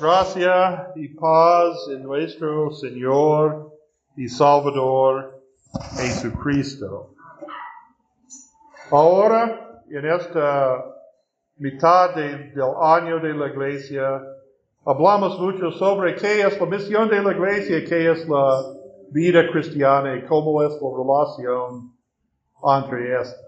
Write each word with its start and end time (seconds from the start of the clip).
Gracia 0.00 0.92
y 0.94 1.08
paz 1.08 1.88
en 1.90 2.04
nuestro 2.04 2.70
Señor 2.70 3.72
y 4.16 4.28
Salvador 4.28 5.42
Jesucristo. 5.96 7.14
Ahora, 8.90 9.82
en 9.90 10.06
esta 10.06 10.84
mitad 11.56 12.14
de- 12.14 12.50
del 12.52 12.72
año 12.80 13.18
de 13.18 13.34
la 13.34 13.48
iglesia, 13.48 14.22
hablamos 14.86 15.38
mucho 15.40 15.72
sobre 15.72 16.14
qué 16.14 16.42
es 16.42 16.60
la 16.60 16.66
misión 16.66 17.08
de 17.08 17.20
la 17.20 17.32
iglesia, 17.32 17.84
qué 17.84 18.12
es 18.12 18.28
la 18.28 18.62
vida 19.10 19.50
cristiana 19.50 20.14
y 20.16 20.24
cómo 20.26 20.62
es 20.62 20.72
la 20.80 20.90
relación 20.96 21.92
entre 22.62 23.20
esta. 23.20 23.40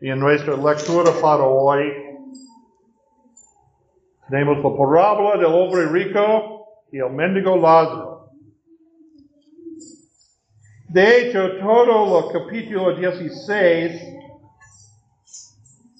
Y 0.00 0.10
en 0.10 0.18
nuestra 0.20 0.56
lectura 0.56 1.10
para 1.22 1.44
hoy, 1.44 2.03
tenemos 4.28 4.56
la 4.58 4.76
parábola 4.76 5.36
del 5.36 5.46
hombre 5.46 5.86
rico 5.88 6.66
y 6.92 6.98
el 6.98 7.10
mendigo 7.10 7.56
Lázaro. 7.56 8.30
De 10.88 11.28
hecho, 11.28 11.58
todo 11.58 12.20
el 12.20 12.32
capítulo 12.32 12.94
16 12.96 14.00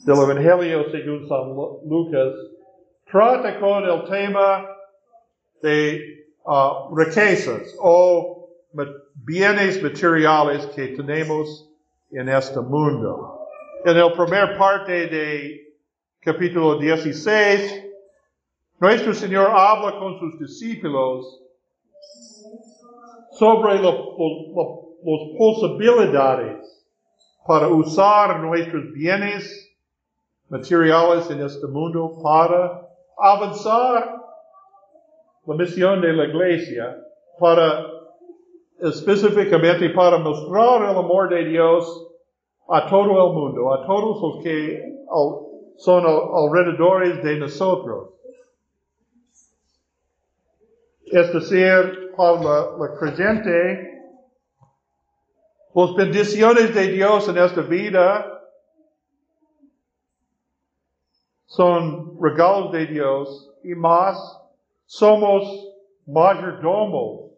del 0.05 0.17
Evangelio 0.17 0.91
según 0.91 1.27
San 1.29 1.55
Lu- 1.55 1.81
Lucas 1.87 2.33
trata 3.11 3.59
con 3.59 3.85
el 3.85 4.05
tema 4.05 4.67
de 5.63 6.27
ah, 6.47 6.89
riquezas 6.95 7.75
o 7.81 8.49
bienes 9.15 9.83
materiales 9.83 10.67
que 10.67 10.89
tenemos 10.89 11.71
en 12.13 12.29
este 12.29 12.61
mundo. 12.61 13.41
En 13.85 13.99
la 13.99 14.13
primera 14.13 14.57
parte 14.57 15.07
de 15.09 15.75
capítulo 16.21 16.79
16, 16.79 17.83
nuestro 18.85 19.15
Señor 19.15 19.51
habla 19.51 19.99
con 19.99 20.19
sus 20.19 20.39
discípulos 20.39 21.41
sobre 23.31 23.81
las 23.81 23.95
posibilidades 25.39 26.87
para 27.47 27.69
usar 27.69 28.41
nuestros 28.41 28.93
bienes 28.93 29.75
materiales 30.51 31.31
en 31.31 31.41
este 31.41 31.67
mundo 31.67 32.21
para 32.23 32.87
avanzar 33.17 34.23
la 35.47 35.55
misión 35.55 36.03
de 36.03 36.13
la 36.13 36.25
iglesia, 36.27 36.95
para 37.41 37.87
específicamente 38.83 39.89
para 39.91 40.19
mostrar 40.19 40.91
el 40.91 40.97
amor 40.99 41.31
de 41.31 41.43
Dios 41.47 42.07
a 42.69 42.87
todo 42.87 43.29
el 43.29 43.33
mundo, 43.33 43.73
a 43.73 43.87
todos 43.87 44.21
los 44.21 44.45
que 44.45 44.83
son 45.79 46.05
al- 46.05 46.29
alrededores 46.35 47.23
de 47.25 47.39
nosotros. 47.39 48.14
Es 51.07 51.33
decir, 51.33 52.13
para 52.17 52.43
la, 52.43 52.77
la 52.79 52.95
creyente, 52.99 53.95
las 55.75 55.95
bendiciones 55.97 56.75
de 56.75 56.89
Dios 56.89 57.29
en 57.29 57.39
esta 57.39 57.61
vida 57.63 58.35
son 61.47 62.19
regalos 62.21 62.73
de 62.73 62.87
Dios 62.87 63.53
y 63.63 63.75
más 63.75 64.17
somos 64.87 65.45
mayordomos 66.07 67.33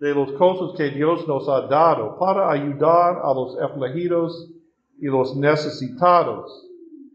de 0.00 0.14
las 0.14 0.32
cosas 0.32 0.76
que 0.76 0.90
Dios 0.90 1.26
nos 1.26 1.48
ha 1.48 1.62
dado 1.62 2.18
para 2.18 2.50
ayudar 2.50 3.20
a 3.22 3.32
los 3.32 3.58
afligidos 3.60 4.50
y 4.98 5.06
los 5.06 5.36
necesitados. 5.36 6.68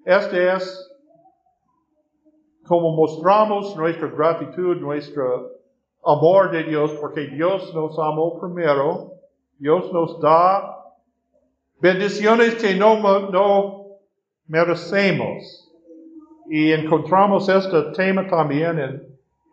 Este 0.05 0.53
es 0.53 0.88
como 2.69 2.91
mostramos 2.91 3.75
nuestra 3.75 4.09
gratitud, 4.09 4.77
nuestro 4.77 5.53
amor 6.05 6.51
de 6.51 6.65
Dios, 6.65 6.91
porque 7.01 7.21
Dios 7.21 7.73
nos 7.73 7.97
amó 7.97 8.39
primero, 8.39 9.13
Dios 9.57 9.91
nos 9.91 10.21
da 10.21 10.77
bendiciones 11.81 12.53
que 12.61 12.75
no, 12.75 12.99
no 13.31 13.85
merecemos. 14.47 15.67
Y 16.47 16.71
encontramos 16.71 17.49
este 17.49 17.81
tema 17.95 18.27
también 18.27 18.77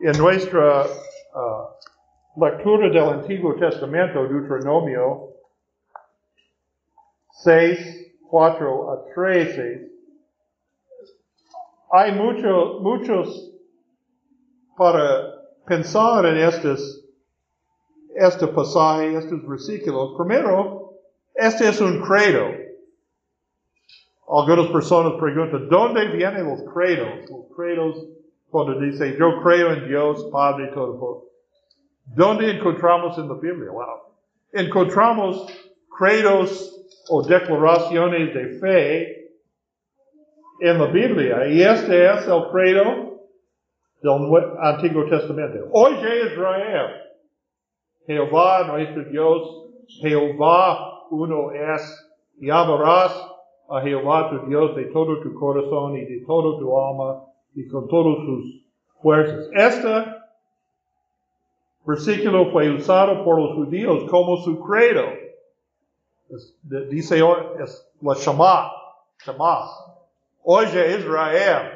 en, 0.01 0.19
nuestra 0.19 0.85
ah, 1.35 1.71
lectura 2.37 2.91
del 2.91 3.21
Antiguo 3.21 3.55
Testamento, 3.55 4.25
Deuteronomio 4.29 5.31
6, 7.31 8.13
4 8.29 8.93
a 8.93 9.05
13. 9.15 9.96
Hay 11.91 12.13
mucho, 12.13 12.81
muchos 12.81 13.53
para 14.77 15.35
pensar 15.67 16.27
en 16.27 16.37
estos, 16.39 17.05
este 18.15 18.47
pasaje, 18.49 19.17
estos 19.17 19.47
versículos. 19.47 20.15
Primero, 20.17 20.93
este 21.35 21.69
es 21.69 21.81
un 21.81 22.01
credo. 22.03 22.47
Algunas 24.29 24.67
personas 24.69 25.13
preguntan, 25.21 25.69
¿dónde 25.69 26.09
vienen 26.09 26.47
los 26.47 26.63
credos? 26.75 27.31
Los 27.31 27.57
credos, 27.57 28.07
cuando 28.51 28.81
dice, 28.81 29.17
yo 29.19 29.41
creo 29.43 29.73
en 29.73 29.89
Dios, 29.89 30.29
Padre 30.33 30.69
Todopoderoso. 30.69 31.27
¿Dónde 32.07 32.51
encontramos 32.51 33.19
en 33.19 33.29
la 33.29 33.35
Biblia? 33.35 33.71
Wow. 33.71 33.85
Encontramos 34.53 35.47
credos 35.97 36.73
o 37.09 37.23
declaraciones 37.23 38.35
de 38.35 38.59
fe 38.59 39.26
en 40.61 40.79
la 40.79 40.87
Biblia. 40.87 41.47
Y 41.49 41.63
este 41.63 42.07
es 42.07 42.27
el 42.27 42.45
credo 42.51 43.21
del 44.03 44.57
Antiguo 44.61 45.05
Testamento. 45.07 45.69
Oye 45.73 46.27
Israel, 46.33 47.03
Jehová 48.07 48.67
nuestro 48.69 49.05
Dios, 49.05 49.67
Jehová 50.01 51.07
uno 51.11 51.53
es, 51.53 52.11
y 52.41 52.51
amarás 52.51 53.13
a 53.69 53.81
Jehová 53.81 54.31
tu 54.31 54.47
Dios 54.49 54.77
de 54.77 54.85
todo 54.87 55.21
tu 55.21 55.35
corazón 55.35 55.97
y 55.97 56.05
de 56.05 56.25
todo 56.27 56.59
tu 56.59 56.79
alma 56.81 57.25
y 57.55 57.67
con 57.69 57.89
todas 57.89 58.17
tus 58.27 58.65
fuerzas. 59.03 59.49
Este 59.53 60.05
versículo 61.85 62.51
fue 62.53 62.71
usado 62.71 63.25
por 63.25 63.41
los 63.41 63.55
judíos 63.55 64.09
como 64.11 64.37
su 64.39 64.59
credo. 64.61 65.05
Es- 66.31 66.57
dice, 66.91 67.21
es 67.61 67.89
la 68.01 68.15
Shema, 68.15 68.73
Shema. 69.25 69.86
Oye 70.49 70.99
Israel, 70.99 71.73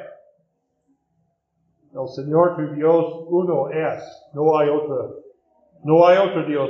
el 1.93 2.07
Señor 2.07 2.55
tu 2.55 2.73
Dios 2.73 3.25
uno 3.27 3.67
es, 3.69 4.31
no 4.33 4.57
hay 4.57 4.69
otro, 4.69 5.15
no 5.83 6.07
hay 6.07 6.17
otro 6.17 6.45
Dios. 6.45 6.69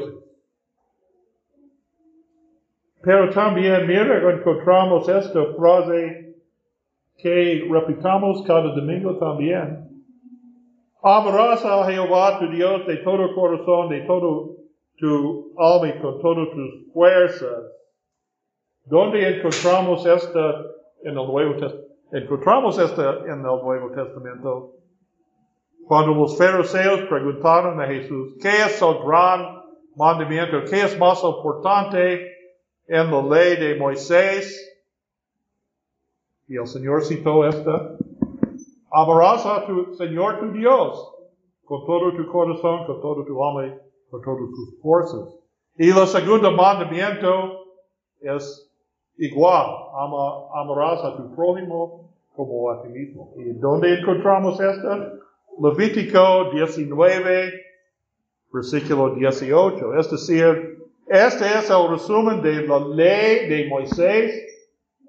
Pero 3.04 3.30
también, 3.30 3.86
mira, 3.86 4.18
encontramos 4.32 5.08
esta 5.10 5.46
frase 5.54 6.38
que 7.20 7.68
repitamos 7.70 8.44
cada 8.48 8.74
domingo 8.74 9.20
también. 9.20 9.88
Amarás 11.04 11.64
a 11.64 11.86
Jehová 11.86 12.40
tu 12.40 12.48
Dios 12.50 12.88
de 12.88 12.98
todo 12.98 13.36
corazón, 13.36 13.90
de 13.90 14.02
todo 14.08 14.56
tu 14.98 15.54
alma 15.56 15.90
y 15.90 16.02
con 16.02 16.20
todas 16.20 16.50
tus 16.50 16.92
fuerzas. 16.94 17.64
¿Dónde 18.86 19.38
encontramos 19.38 20.04
esta 20.04 20.66
en 21.04 21.10
el 21.10 21.28
Nuevo 21.28 21.54
Testamento? 21.54 21.91
Encontramos 22.12 22.78
esta 22.78 23.20
en 23.24 23.40
el 23.40 23.42
Nuevo 23.42 23.90
Testamento. 23.92 24.74
Cuando 25.88 26.14
los 26.14 26.38
fariseos 26.38 27.02
preguntaron 27.08 27.82
a 27.82 27.88
Jesús, 27.88 28.36
¿qué 28.42 28.50
es 28.50 28.82
el 28.82 29.00
gran 29.06 29.64
mandamiento? 29.96 30.64
¿Qué 30.70 30.82
es 30.82 31.00
más 31.00 31.24
importante 31.24 32.28
en 32.88 33.12
la 33.12 33.22
ley 33.22 33.56
de 33.56 33.76
Moisés? 33.76 34.84
Y 36.50 36.58
el 36.58 36.68
Señor 36.68 37.04
citó 37.06 37.48
esta. 37.48 37.96
Amarás 38.92 39.46
a 39.46 39.66
tu 39.66 39.94
Señor 39.96 40.40
tu 40.40 40.52
Dios 40.52 41.16
con 41.64 41.86
todo 41.86 42.14
tu 42.14 42.30
corazón, 42.30 42.86
con 42.88 43.02
todo 43.02 43.24
tu 43.24 43.42
alma 43.42 43.78
con 44.10 44.22
todas 44.22 44.50
tus 44.50 44.82
fuerzas. 44.82 45.34
Y 45.78 45.90
el 45.90 46.08
segundo 46.08 46.52
mandamiento 46.52 47.68
es 48.20 48.71
igual. 49.18 49.66
Ama- 49.94 50.48
amarás 50.54 51.04
a 51.04 51.18
tu 51.18 51.36
prójimo 51.36 52.10
como 52.36 52.70
a 52.72 52.82
ti 52.82 52.90
mismo. 52.90 53.34
¿Y 53.38 53.54
dónde 53.54 54.00
encontramos 54.00 54.60
esta? 54.60 55.14
Levítico 55.60 56.52
19, 56.54 57.52
versículo 58.54 59.16
18. 59.16 59.96
Es 60.00 60.10
decir, 60.12 60.78
este 61.08 61.46
es 61.46 61.70
el 61.70 61.90
resumen 61.90 62.42
de 62.42 62.66
la 62.68 62.80
ley 62.80 63.48
de 63.50 63.68
Moisés. 63.70 64.34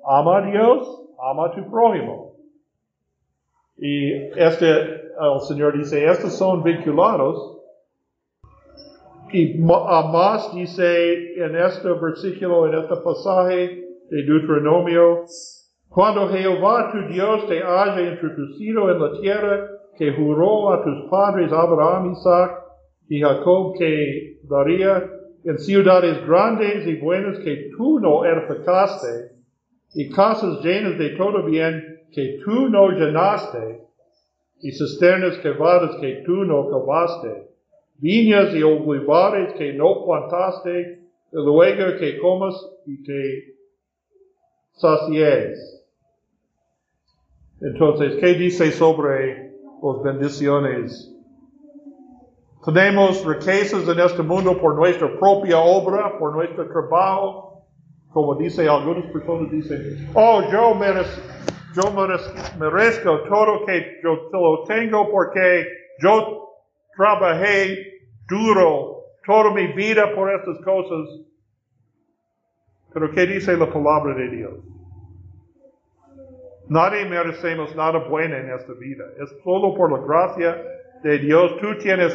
Ama 0.05 0.39
a 0.39 0.51
Dios, 0.51 1.03
ama 1.23 1.47
a 1.47 1.53
tu 1.53 1.71
prójimo. 1.71 2.33
Y 3.79 4.13
este, 4.37 4.69
el 4.71 5.41
Señor 5.47 5.79
dice, 5.79 6.05
estos 6.05 6.33
son 6.35 6.63
vinculados. 6.63 7.59
Y 9.33 9.55
más 9.59 10.55
dice 10.55 11.35
en 11.43 11.57
este 11.57 11.89
versículo, 11.89 12.67
en 12.67 12.83
este 12.83 12.97
pasaje 12.97 13.92
de 14.13 14.25
Deuteronomio, 14.25 15.25
cuando 15.89 16.29
Jehová 16.29 16.93
tu 16.93 17.11
Dios 17.11 17.49
te 17.49 17.63
haya 17.63 18.13
introducido 18.13 18.91
en 18.91 19.01
la 19.01 19.21
tierra 19.21 19.69
que 19.97 20.13
juró 20.13 20.71
a 20.71 20.85
tus 20.85 21.09
padres 21.11 21.51
Abraham, 21.51 22.13
Isaac 22.13 22.61
y 23.09 23.23
Jacob 23.23 23.73
que 23.79 24.37
daría 24.43 25.03
en 25.45 25.59
ciudades 25.59 26.27
grandes 26.27 26.87
y 26.87 26.97
buenas 26.97 27.39
que 27.39 27.71
tú 27.75 28.01
no 28.01 28.27
edificaste, 28.27 29.33
y 29.95 30.11
casas 30.11 30.63
llenas 30.63 30.99
de 30.99 31.11
todo 31.17 31.45
bien 31.47 31.83
que 32.13 32.39
tú 32.45 32.69
no 32.69 32.91
llenaste, 32.91 33.81
y 34.61 34.73
cisternas 34.73 35.39
quebradas 35.39 35.97
que 36.03 36.23
tú 36.27 36.45
no 36.45 36.69
cavaste, 36.69 37.49
viñas 37.99 38.55
y 38.55 38.63
olivares 38.63 39.55
que 39.55 39.73
no 39.73 40.05
plantaste, 40.05 41.01
y 41.33 41.37
luego 41.37 41.99
que 41.99 42.19
comas 42.19 42.55
y 42.87 43.03
te 43.03 43.52
sacies. 44.75 45.83
Entonces, 47.61 48.17
¿qué 48.21 48.35
dice 48.35 48.73
sobre 48.73 49.53
las 49.83 50.03
bendiciones? 50.03 51.13
Tenemos 52.65 53.25
riquezas 53.25 53.89
en 53.89 53.99
este 53.99 54.23
mundo 54.23 54.57
por 54.61 54.77
nuestra 54.77 55.09
propia 55.19 55.59
obra, 55.59 56.17
por 56.19 56.33
nuestro 56.33 56.69
trabajo. 56.69 57.65
Como 58.13 58.35
dice 58.37 58.69
algunas 58.69 59.07
personas, 59.11 59.51
dicen, 59.51 60.09
oh, 60.15 60.43
yo 60.53 60.75
merezco, 60.75 61.21
yo 61.75 61.91
merezco 62.59 63.21
todo 63.29 63.67
que 63.67 64.01
yo 64.03 64.29
lo 64.33 64.65
tengo 64.65 65.11
porque 65.11 65.67
yo 65.99 66.51
trabajé 66.97 68.01
duro 68.29 69.07
toda 69.27 69.53
mi 69.53 69.69
vida 69.69 70.15
por 70.15 70.33
estas 70.33 70.59
cosas. 70.65 71.21
Pero 72.93 73.11
¿qué 73.11 73.27
dice 73.27 73.57
la 73.57 73.73
palabra 73.73 74.15
de 74.15 74.29
Dios? 74.29 74.55
Nadie 76.69 77.05
merecemos 77.07 77.75
nada 77.77 77.99
bueno 78.09 78.37
en 78.37 78.51
esta 78.51 78.73
vida. 78.75 79.05
Es 79.23 79.31
solo 79.43 79.75
por 79.75 79.93
la 79.93 80.07
gracia 80.07 80.63
de 81.03 81.19
Dios. 81.19 81.57
Tú 81.61 81.77
tienes 81.79 82.15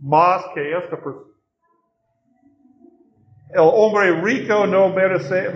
más 0.00 0.44
que 0.54 0.76
esta 0.76 0.96
persona. 0.96 1.28
El 3.50 3.60
hombre 3.60 4.20
rico 4.20 4.66
no, 4.66 4.90
merece, 4.90 5.54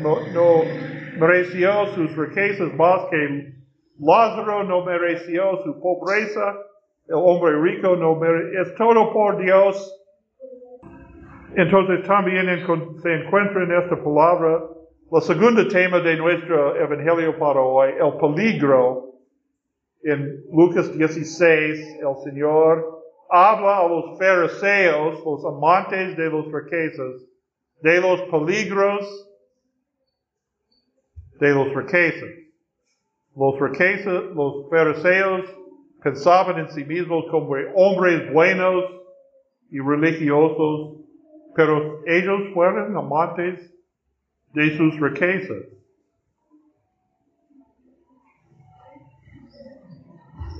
mereció 1.19 1.87
sus 1.95 2.17
riquezas 2.17 2.73
más 2.75 3.05
que 3.11 3.53
Lázaro 3.99 4.65
no 4.65 4.85
mereció 4.85 5.59
su 5.63 5.79
pobreza. 5.81 6.57
El 7.07 7.17
hombre 7.17 7.61
rico 7.61 7.95
no 7.97 8.17
mereció. 8.17 8.63
Es 8.63 8.75
todo 8.77 9.13
por 9.13 9.37
Dios. 9.39 10.02
Entonces 11.55 12.07
también 12.07 12.47
se 13.03 13.15
encuentra 13.15 13.65
en 13.65 13.73
esta 13.73 14.03
palabra 14.03 14.65
el 15.13 15.21
segundo 15.21 15.69
tema 15.69 16.01
de 16.01 16.17
nuestro 16.17 16.75
evangelio 16.77 17.39
para 17.39 17.61
hoy, 17.61 17.91
el 17.91 18.17
peligro. 18.19 19.11
En 20.03 20.45
Lucas 20.51 20.97
16, 20.97 22.01
el 22.01 22.25
Señor 22.25 23.03
habla 23.29 23.81
a 23.81 23.89
los 23.89 24.19
fariseos, 24.19 25.23
los 25.25 25.45
amantes 25.45 26.17
de 26.17 26.31
los 26.31 26.47
riquezas, 26.51 27.29
de 27.83 28.01
los 28.01 28.23
peligros 28.23 29.29
de 31.39 31.51
los 31.51 31.75
riquezas. 31.75 32.31
Los 33.37 33.61
riquezas, 33.61 34.25
los 34.35 34.71
fariseos 34.71 35.43
pensaban 36.03 36.61
en 36.61 36.71
sí 36.71 36.85
mismos 36.85 37.27
como 37.31 37.55
hombres 37.75 38.33
buenos 38.33 38.85
y 39.71 39.79
religiosos, 39.79 41.02
pero 41.55 42.03
ellos 42.07 42.53
fueron 42.55 42.97
amantes 42.97 43.73
de 44.53 44.77
sus 44.77 45.01
riquezas. 45.01 45.65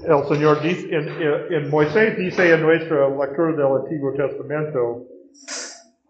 El 0.07 0.25
Señor 0.25 0.61
dice, 0.63 0.89
en, 0.93 1.71
Moisés 1.71 2.19
dice 2.19 2.53
en 2.53 2.63
nuestra 2.63 3.09
lectura 3.09 3.53
del 3.53 3.83
Antiguo 3.83 4.13
Testamento, 4.13 5.07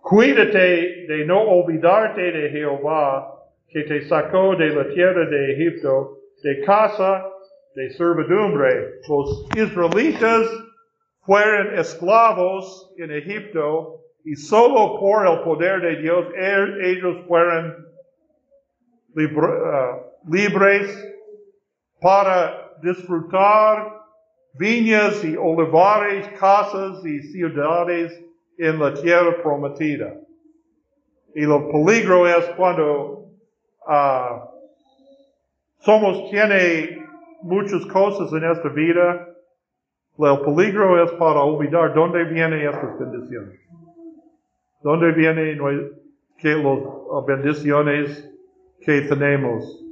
cuídate 0.00 1.06
de 1.06 1.24
no 1.26 1.42
olvidarte 1.42 2.22
de 2.22 2.50
Jehová 2.50 3.38
que 3.68 3.82
te 3.82 4.08
sacó 4.08 4.56
de 4.56 4.68
la 4.70 4.88
tierra 4.88 5.28
de 5.28 5.52
Egipto, 5.52 6.18
de 6.42 6.62
casa 6.62 7.26
de 7.74 7.90
servidumbre. 7.90 8.94
Los 9.08 9.46
israelitas 9.56 10.48
fueron 11.20 11.78
esclavos 11.78 12.94
en 12.96 13.10
Egipto 13.10 14.01
y 14.24 14.36
solo 14.36 15.00
por 15.00 15.26
el 15.26 15.40
poder 15.40 15.80
de 15.80 15.96
Dios 15.96 16.26
ellos 16.36 17.24
fueron 17.26 17.86
uh, 19.16 20.30
libres 20.30 21.14
para 22.00 22.72
disfrutar 22.82 24.00
viñas 24.54 25.24
y 25.24 25.36
olivares, 25.36 26.28
casas 26.38 27.04
y 27.04 27.22
ciudades 27.22 28.12
en 28.58 28.78
la 28.78 28.94
tierra 28.94 29.42
prometida. 29.42 30.14
Y 31.34 31.42
lo 31.42 31.68
peligro 31.70 32.28
es 32.28 32.44
cuando 32.56 33.30
uh, 33.86 34.52
somos 35.80 36.30
tiene 36.30 37.04
muchas 37.42 37.84
cosas 37.86 38.32
en 38.32 38.44
esta 38.44 38.68
vida. 38.68 39.28
El 40.18 40.40
peligro 40.40 41.02
es 41.02 41.10
para 41.12 41.40
olvidar 41.40 41.94
dónde 41.94 42.24
vienen 42.24 42.68
estas 42.68 42.98
bendiciones. 42.98 43.58
¿Dónde 44.82 45.12
vienen 45.12 45.58
las 45.58 47.26
bendiciones 47.26 48.30
que 48.80 49.02
tenemos? 49.02 49.84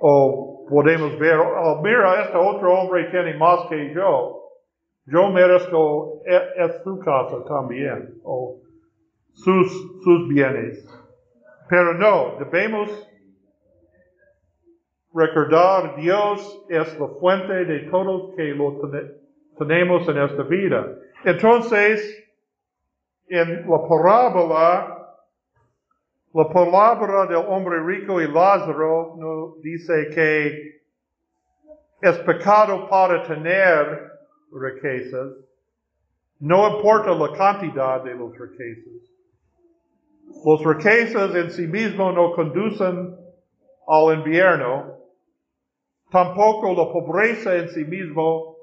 O 0.00 0.66
podemos 0.68 1.18
ver, 1.18 1.38
oh, 1.38 1.80
mira, 1.82 2.22
este 2.22 2.36
otro 2.36 2.72
hombre 2.72 3.10
tiene 3.10 3.36
más 3.36 3.66
que 3.68 3.92
yo. 3.94 4.38
Yo 5.04 5.30
merezco 5.30 6.22
es, 6.24 6.42
e, 6.56 6.82
su 6.82 6.98
casa 7.00 7.44
también, 7.46 8.14
o 8.24 8.60
sus, 9.32 9.70
sus 10.02 10.28
bienes. 10.28 10.86
Pero 11.68 11.94
no, 11.94 12.36
debemos 12.38 13.08
recordar 15.14 15.96
Dios 15.96 16.64
es 16.68 16.98
la 16.98 17.08
fuente 17.20 17.64
de 17.64 17.80
todo 17.90 18.34
que 18.34 18.44
lo 18.44 18.80
tenemos 19.58 20.08
en 20.08 20.18
esta 20.18 20.42
vida. 20.44 20.86
Entonces, 21.24 22.22
en 23.32 23.66
la 23.66 23.78
parábola, 23.88 25.16
la 26.34 26.48
palabra 26.50 27.26
del 27.26 27.44
hombre 27.48 27.82
rico 27.82 28.20
y 28.20 28.30
Lázaro 28.30 29.16
no 29.18 29.56
dice 29.62 30.10
que 30.14 30.82
es 32.02 32.18
pecado 32.18 32.88
para 32.90 33.22
tener 33.22 34.10
riquezas. 34.52 35.32
No 36.40 36.76
importa 36.76 37.14
la 37.14 37.32
cantidad 37.32 38.04
de 38.04 38.14
los 38.14 38.36
riquezas. 38.38 39.10
Los 40.44 40.64
riquezas 40.64 41.34
en 41.34 41.50
sí 41.50 41.66
mismos 41.66 42.14
no 42.14 42.32
conducen 42.32 43.16
al 43.88 44.18
invierno. 44.18 44.98
Tampoco 46.10 46.74
la 46.74 46.92
pobreza 46.92 47.56
en 47.56 47.70
sí 47.70 47.84
mismo 47.86 48.56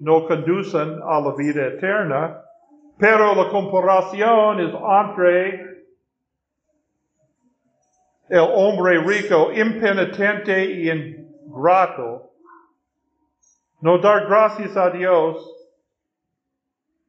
no 0.00 0.26
conducen 0.26 1.00
a 1.02 1.18
la 1.20 1.34
vida 1.34 1.68
eterna. 1.68 2.42
Pero 3.02 3.34
la 3.34 3.48
comparación 3.48 4.60
es 4.60 4.72
entre 4.72 5.86
el 8.28 8.48
hombre 8.54 9.00
rico, 9.00 9.50
impenitente 9.52 10.64
y 10.66 10.88
ingrato. 10.88 12.30
No 13.80 13.98
dar 13.98 14.28
gracias 14.28 14.76
a 14.76 14.90
Dios. 14.90 15.44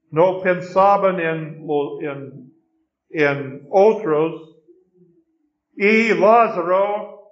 No 0.10 0.42
pensaban 0.42 1.20
en, 1.20 1.64
en, 2.02 2.52
en 3.12 3.68
otros. 3.70 4.64
Y 5.78 6.08
Lázaro, 6.16 7.30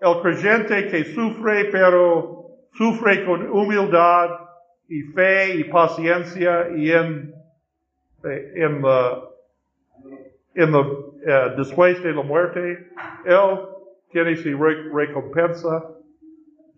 el 0.00 0.22
creyente 0.22 0.86
que 0.86 1.04
sufre, 1.06 1.64
pero 1.64 2.46
sufre 2.74 3.24
con 3.24 3.50
humildad 3.50 4.30
y 4.88 5.00
fe 5.14 5.56
y 5.56 5.64
paciencia 5.64 6.68
y 6.76 6.92
en 6.92 7.41
en 8.24 8.82
la, 8.82 9.22
en 10.54 10.72
la, 10.72 10.80
uh, 10.80 11.56
después 11.56 12.02
de 12.02 12.12
la 12.12 12.22
muerte, 12.22 12.88
Él 13.24 13.58
tiene 14.10 14.36
su 14.36 14.56
recompensa 14.92 15.88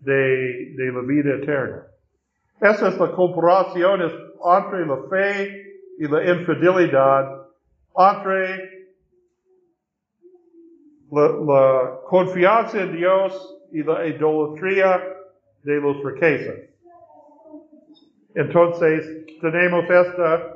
de, 0.01 0.73
de 0.75 0.91
la 0.91 1.01
vida 1.01 1.35
eterna. 1.35 1.87
Esa 2.61 2.89
es 2.89 2.97
la 2.97 3.11
comparación 3.11 4.01
entre 4.01 4.85
la 4.85 4.97
fe 5.09 5.65
y 5.97 6.07
la 6.07 6.23
infidelidad, 6.31 7.47
entre 7.97 8.87
la, 11.11 11.27
la, 11.27 11.99
confianza 12.07 12.81
en 12.81 12.95
Dios 12.95 13.61
y 13.71 13.83
la 13.83 14.05
idolatría 14.07 15.01
de 15.63 15.75
los 15.81 16.03
riquezas. 16.03 16.55
Entonces, 18.35 19.25
tenemos 19.41 19.89
esta 19.89 20.54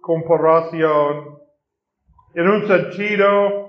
comparación. 0.00 1.38
En 2.34 2.48
un 2.48 2.66
sentido, 2.66 3.68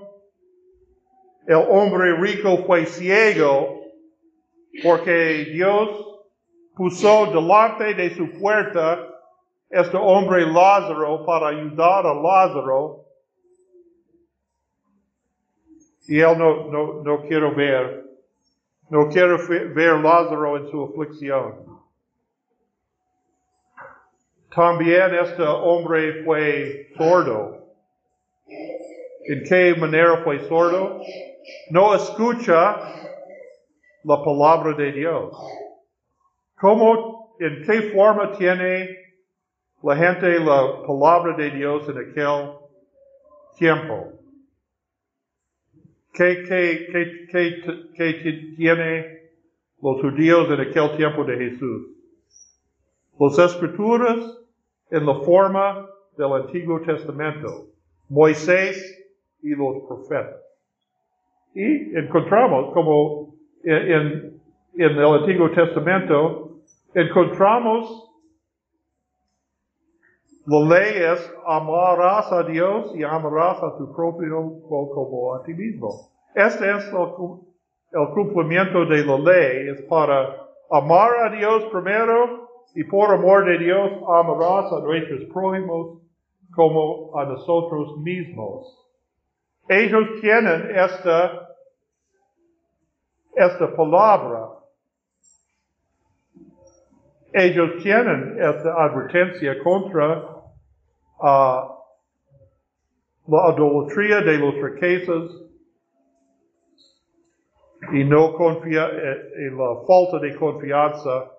el 1.46 1.56
hombre 1.68 2.14
rico 2.16 2.64
fue 2.66 2.86
ciego 2.86 3.80
porque 4.82 5.46
Dios 5.52 6.10
puso 6.76 7.26
delante 7.26 7.94
de 7.94 8.14
su 8.14 8.38
puerta 8.38 9.06
este 9.68 9.96
hombre 9.96 10.46
Lázaro 10.46 11.24
para 11.24 11.48
ayudar 11.48 12.06
a 12.06 12.14
Lázaro. 12.14 13.04
Y 16.08 16.18
él 16.20 16.38
no, 16.38 16.66
no, 16.70 17.02
no 17.04 17.22
quiero 17.22 17.54
ver, 17.54 18.04
no 18.88 19.08
quiero 19.08 19.38
ver 19.48 20.00
Lázaro 20.00 20.56
en 20.56 20.70
su 20.70 20.84
aflicción. 20.84 21.79
También 24.54 25.14
este 25.14 25.42
hombre 25.42 26.24
fue 26.24 26.88
sordo. 26.96 27.68
¿En 29.26 29.44
qué 29.44 29.76
manera 29.78 30.22
fue 30.24 30.40
sordo? 30.48 31.00
No 31.70 31.94
escucha 31.94 32.80
la 34.02 34.24
palabra 34.24 34.74
de 34.76 34.92
Dios. 34.92 35.36
¿Cómo, 36.60 37.36
en 37.38 37.62
qué 37.64 37.92
forma 37.94 38.32
tiene 38.32 38.96
la 39.82 39.96
gente 39.96 40.40
la 40.40 40.82
palabra 40.84 41.36
de 41.36 41.50
Dios 41.50 41.88
en 41.88 41.98
aquel 41.98 42.50
tiempo? 43.56 44.12
¿Qué, 46.12 46.42
qué, 46.42 46.88
qué, 46.90 47.28
qué, 47.30 48.22
qué 48.22 48.54
tiene 48.56 49.30
los 49.80 50.00
judíos 50.00 50.50
en 50.50 50.60
aquel 50.60 50.96
tiempo 50.96 51.24
de 51.24 51.36
Jesús? 51.36 51.86
Las 53.20 53.38
escrituras 53.38 54.39
en 54.90 55.06
la 55.06 55.14
forma 55.20 55.88
del 56.16 56.32
Antiguo 56.32 56.80
Testamento, 56.80 57.66
Moisés 58.08 58.76
y 59.42 59.50
los 59.50 59.84
profetas. 59.86 60.40
Y 61.54 61.96
encontramos 61.96 62.72
como 62.72 63.34
en, 63.64 64.40
en 64.74 64.90
el 64.90 65.04
Antiguo 65.04 65.50
Testamento, 65.50 66.60
encontramos 66.94 68.10
la 70.46 70.58
ley 70.58 70.94
es 71.12 71.32
amarás 71.46 72.32
a 72.32 72.42
Dios 72.42 72.92
y 72.96 73.04
amarás 73.04 73.62
a 73.62 73.76
tu 73.76 73.94
propio 73.94 74.60
como 74.68 75.36
a 75.36 75.44
ti 75.44 75.54
mismo. 75.54 76.10
Este 76.34 76.68
es 76.76 76.86
el, 76.86 78.08
cumplimiento 78.14 78.84
de 78.86 79.04
la 79.04 79.18
ley, 79.18 79.68
es 79.68 79.82
para 79.82 80.48
amar 80.70 81.10
a 81.24 81.36
Dios 81.36 81.64
primero 81.70 82.49
y 82.74 82.84
por 82.84 83.12
amor 83.12 83.44
de 83.46 83.58
Dios 83.58 83.90
amarás 84.08 84.72
a 84.72 84.80
nuestros 84.80 85.24
prójimos 85.32 86.02
como 86.54 87.16
a 87.18 87.24
nosotros 87.24 87.98
mismos. 87.98 88.76
Ellos 89.68 90.20
tienen 90.20 90.70
esta 90.76 91.48
esta 93.34 93.74
palabra. 93.74 94.48
Ellos 97.32 97.82
tienen 97.82 98.36
esta 98.40 98.74
advertencia 98.84 99.62
contra 99.62 100.18
uh, 101.20 101.80
la 103.28 103.54
idolatría 103.54 104.20
de 104.22 104.38
los 104.38 104.54
riquezas 104.56 105.50
y 107.92 108.04
no 108.04 108.34
confía, 108.34 108.88
eh, 108.88 109.46
y 109.46 109.50
la 109.56 109.86
falta 109.86 110.18
de 110.18 110.36
confianza 110.36 111.30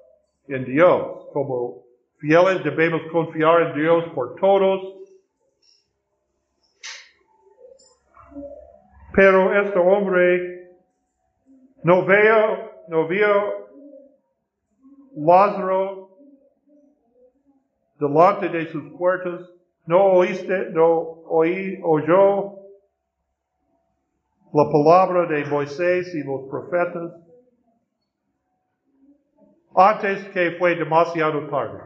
en 0.47 0.65
Dios. 0.65 1.27
Como 1.33 1.83
fieles 2.19 2.63
debemos 2.63 3.01
confiar 3.11 3.61
en 3.61 3.81
Dios 3.81 4.05
por 4.13 4.35
todos. 4.35 4.97
Pero 9.13 9.61
este 9.61 9.77
hombre 9.77 10.71
no 11.83 12.05
veo, 12.05 12.71
no 12.87 13.07
veo 13.07 13.67
Lázaro 15.15 16.09
delante 17.99 18.49
de 18.49 18.67
sus 18.67 18.93
puertas. 18.97 19.49
No 19.85 20.13
oíste, 20.13 20.69
no 20.71 21.23
oí, 21.27 21.79
oyó 21.83 22.55
la 24.53 24.69
palabra 24.71 25.25
de 25.27 25.45
Moisés 25.45 26.13
y 26.13 26.23
los 26.23 26.49
profetas 26.49 27.13
antes 29.75 30.27
que 30.29 30.51
fue 30.59 30.75
demasiado 30.75 31.47
tarde. 31.47 31.79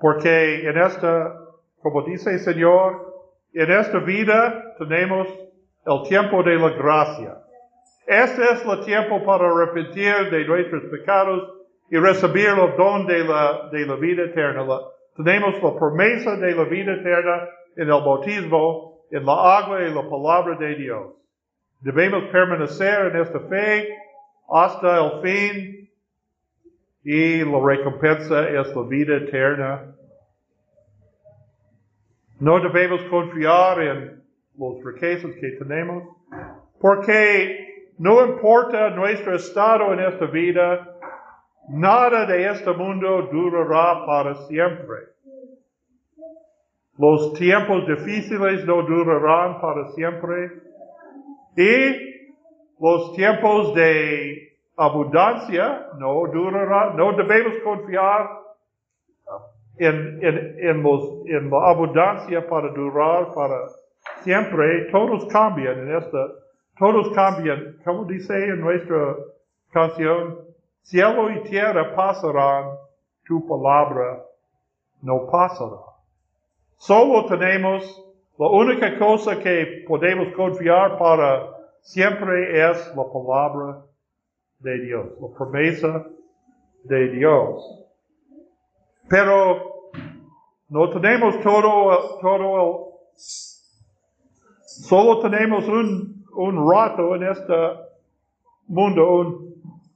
Porque 0.00 0.68
en 0.68 0.78
esta, 0.78 1.34
como 1.80 2.02
dice 2.02 2.32
el 2.32 2.40
Señor, 2.40 3.14
en 3.52 3.70
esta 3.70 3.98
vida 3.98 4.74
tenemos 4.78 5.26
el 5.86 6.02
tiempo 6.08 6.42
de 6.42 6.56
la 6.56 6.70
gracia. 6.70 7.38
Este 8.06 8.42
es 8.42 8.64
el 8.64 8.84
tiempo 8.84 9.24
para 9.24 9.48
arrepentir 9.50 10.30
de 10.30 10.44
nuestros 10.44 10.84
pecados 10.90 11.54
y 11.90 11.96
recibir 11.96 12.48
el 12.48 12.76
don 12.76 13.06
de 13.06 13.24
la, 13.24 13.68
de 13.70 13.86
la 13.86 13.94
vida 13.96 14.24
eterna. 14.24 14.64
tenemos 15.16 15.62
la 15.62 15.78
promesa 15.78 16.36
de 16.36 16.54
la 16.54 16.64
vida 16.64 16.92
eterna 16.92 17.48
en 17.76 17.84
el 17.84 17.88
bautismo, 17.88 19.00
en 19.10 19.24
la 19.24 19.58
agua 19.58 19.82
y 19.82 19.94
la 19.94 20.08
palabra 20.08 20.56
de 20.56 20.74
Dios. 20.74 21.14
Debemos 21.80 22.24
permanecer 22.32 23.06
en 23.06 23.22
esta 23.22 23.40
fe 23.40 23.88
hasta 24.48 25.04
el 25.04 25.22
fin 25.22 25.90
y 27.04 27.44
la 27.44 27.60
recompensa 27.64 28.48
es 28.48 28.74
la 28.74 28.82
vida 28.82 29.16
eterna. 29.16 29.94
No 32.40 32.60
debemos 32.60 33.02
confiar 33.04 33.80
en 33.80 34.22
los 34.58 34.84
riquezas 34.84 35.32
que 35.40 35.52
tenemos 35.58 36.16
porque 36.80 37.92
no 37.98 38.26
importa 38.26 38.90
nuestro 38.90 39.36
estado 39.36 39.92
en 39.94 40.00
esta 40.00 40.26
vida, 40.26 40.96
nada 41.68 42.26
de 42.26 42.50
este 42.50 42.72
mundo 42.72 43.28
durará 43.32 44.04
para 44.04 44.34
siempre. 44.46 44.96
Los 46.98 47.34
tiempos 47.34 47.86
difíciles 47.86 48.64
no 48.64 48.82
durarán 48.82 49.60
para 49.60 49.88
siempre. 49.88 50.50
Y 51.56 52.16
los 52.78 53.14
tiempos 53.14 53.74
de 53.74 54.35
abundancia 54.76 55.88
no 55.98 56.26
durarán. 56.32 56.96
No 56.96 57.12
debemos 57.12 57.58
confiar 57.64 58.28
en, 59.78 60.20
en, 60.22 60.82
los, 60.82 61.26
en 61.26 61.50
la 61.50 61.70
abundancia 61.70 62.46
para 62.46 62.68
durar 62.68 63.32
para 63.34 63.68
siempre. 64.22 64.88
Todos 64.90 65.26
cambian 65.26 65.78
en 65.78 65.96
esta 65.96 66.28
todos 66.78 67.10
cambian, 67.14 67.78
como 67.84 68.04
dice 68.04 68.34
en 68.34 68.60
nuestra 68.60 69.16
canción, 69.70 70.40
cielo 70.82 71.30
y 71.30 71.42
tierra 71.44 71.94
pasarán, 71.94 72.76
tu 73.24 73.46
palabra 73.48 74.22
no 75.00 75.26
pasará. 75.30 75.80
Solo 76.76 77.24
tenemos 77.26 77.82
la 78.38 78.48
única 78.48 78.98
cosa 78.98 79.38
que 79.38 79.84
podemos 79.88 80.34
confiar 80.34 80.98
para 80.98 81.48
siempre 81.80 82.70
es 82.70 82.94
la 82.94 83.04
palabra 83.04 83.82
de 84.70 84.80
Dios, 84.80 85.06
la 85.20 85.28
promesa 85.36 86.06
de 86.84 87.08
Dios. 87.08 87.84
Pero 89.08 89.90
no 90.68 90.90
tenemos 90.90 91.40
todo, 91.40 92.18
todo 92.20 92.98
solo 94.64 95.20
tenemos 95.20 95.66
un 95.68 96.16
un 96.36 96.70
rato 96.70 97.16
en 97.16 97.22
este 97.24 97.54
mundo, 98.68 99.10
un 99.10 99.54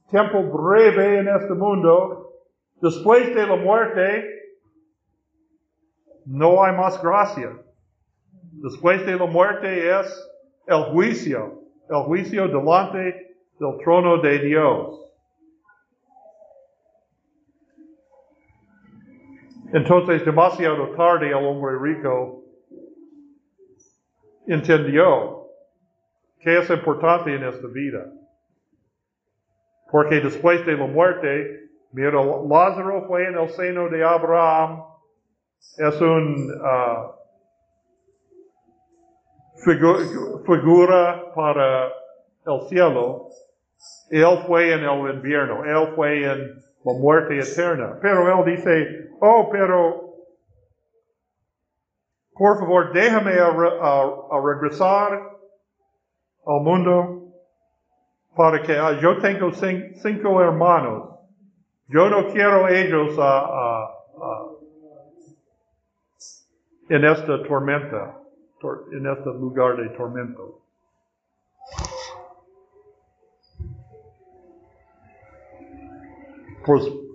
tiempo 0.09 0.43
breve 0.43 1.19
en 1.19 1.27
este 1.27 1.53
mundo, 1.53 2.31
después 2.81 3.33
de 3.33 3.45
la 3.45 3.55
muerte, 3.55 4.25
no 6.25 6.63
hay 6.63 6.75
más 6.75 7.01
gracia. 7.01 7.51
Después 8.53 9.05
de 9.05 9.15
la 9.15 9.25
muerte 9.25 9.99
es 9.99 10.29
el 10.67 10.83
juicio, 10.91 11.61
el 11.89 12.03
juicio 12.03 12.47
delante 12.47 13.30
del 13.61 13.77
trono 13.83 14.17
de 14.17 14.39
Dios. 14.39 14.97
Entonces, 19.71 20.25
demasiado 20.25 20.89
tarde 20.95 21.27
el 21.27 21.35
hombre 21.35 21.77
rico 21.79 22.43
entendió 24.47 25.41
¿Qué 26.39 26.57
es 26.57 26.69
importante 26.71 27.35
en 27.35 27.43
esta 27.43 27.67
vida? 27.67 28.11
Porque 29.91 30.21
después 30.21 30.65
de 30.65 30.75
la 30.75 30.87
muerte, 30.87 31.69
mira, 31.91 32.19
Lázaro 32.49 33.05
fue 33.05 33.27
en 33.27 33.37
el 33.37 33.47
seno 33.49 33.87
de 33.89 34.03
Abraham, 34.03 34.83
es 35.77 36.01
un 36.01 36.49
uh, 36.49 37.11
figura 40.47 41.31
para 41.35 41.89
el 42.47 42.61
cielo. 42.67 43.29
Él 44.09 44.43
fue 44.45 44.73
en 44.73 44.83
el 44.83 45.15
invierno, 45.15 45.63
él 45.63 45.95
fue 45.95 46.23
en 46.23 46.55
la 46.83 46.93
muerte 46.93 47.39
eterna. 47.39 47.97
Pero 48.01 48.45
él 48.45 48.55
dice, 48.55 49.09
oh, 49.19 49.49
pero 49.51 50.11
por 52.33 52.59
favor, 52.59 52.91
déjame 52.91 53.33
a 53.33 54.41
regresar 54.43 55.31
al 56.45 56.61
mundo 56.61 57.21
para 58.35 58.61
que 58.61 58.73
ah, 58.77 58.97
yo 58.99 59.19
tengo 59.19 59.51
cinco 59.53 60.41
hermanos 60.41 61.09
Yo 61.87 62.09
no 62.09 62.27
quiero 62.31 62.67
ellos 62.69 63.17
en 66.89 67.05
esta 67.05 67.43
tormenta, 67.43 68.17
tor, 68.59 68.85
en 68.91 69.05
este 69.05 69.29
lugar 69.31 69.75
de 69.77 69.89
tormento. 69.89 70.60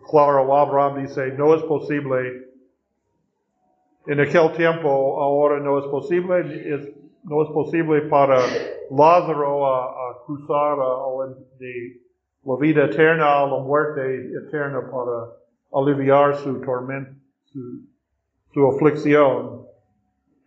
Claro, 0.08 0.56
Abraham 0.56 1.02
dice, 1.02 1.32
no 1.32 1.54
es 1.54 1.62
posible, 1.64 2.46
en 4.06 4.20
aquel 4.20 4.52
tiempo, 4.52 5.20
ahora 5.20 5.58
no 5.58 5.78
es 5.78 5.86
posible, 5.86 6.94
no 7.24 7.42
es 7.42 7.50
posible 7.50 8.02
para 8.02 8.38
Lázaro 8.90 9.66
a, 9.66 9.86
a 9.86 10.24
cruzar 10.24 10.78
a, 10.78 11.26
la 12.44 12.56
vida 12.60 12.84
eterna 12.84 13.40
a 13.40 13.46
la 13.46 13.58
muerte 13.58 14.30
eterna 14.46 14.88
para 14.88 15.32
aliviar 15.72 16.36
su 16.36 16.60
tormento, 16.60 17.10
su, 17.46 17.80
su 18.54 18.66
aflicción. 18.68 19.66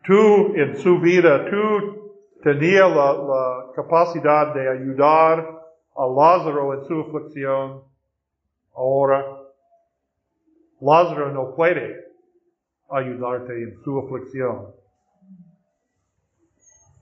Tú 0.06 0.54
en 0.56 0.78
su 0.78 0.98
vida, 1.02 1.44
tú 1.50 2.14
tenías 2.42 2.90
la, 2.96 3.14
la 3.14 3.72
capacidad 3.76 4.54
de 4.54 4.70
ayudar 4.70 5.60
a 5.98 6.08
Lázaro 6.08 6.76
en 6.76 6.86
su 6.86 7.02
aflicción. 7.02 7.89
Ahora, 8.76 9.26
Lázaro 10.80 11.32
no 11.32 11.56
puede 11.56 12.06
ayudarte 12.90 13.64
en 13.64 13.82
su 13.84 14.00
aflicción. 14.00 14.74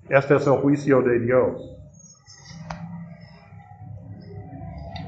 Este 0.10 0.36
es 0.36 0.48
el 0.48 0.58
juicio 0.58 1.02
de 1.02 1.20
Dios. 1.20 1.78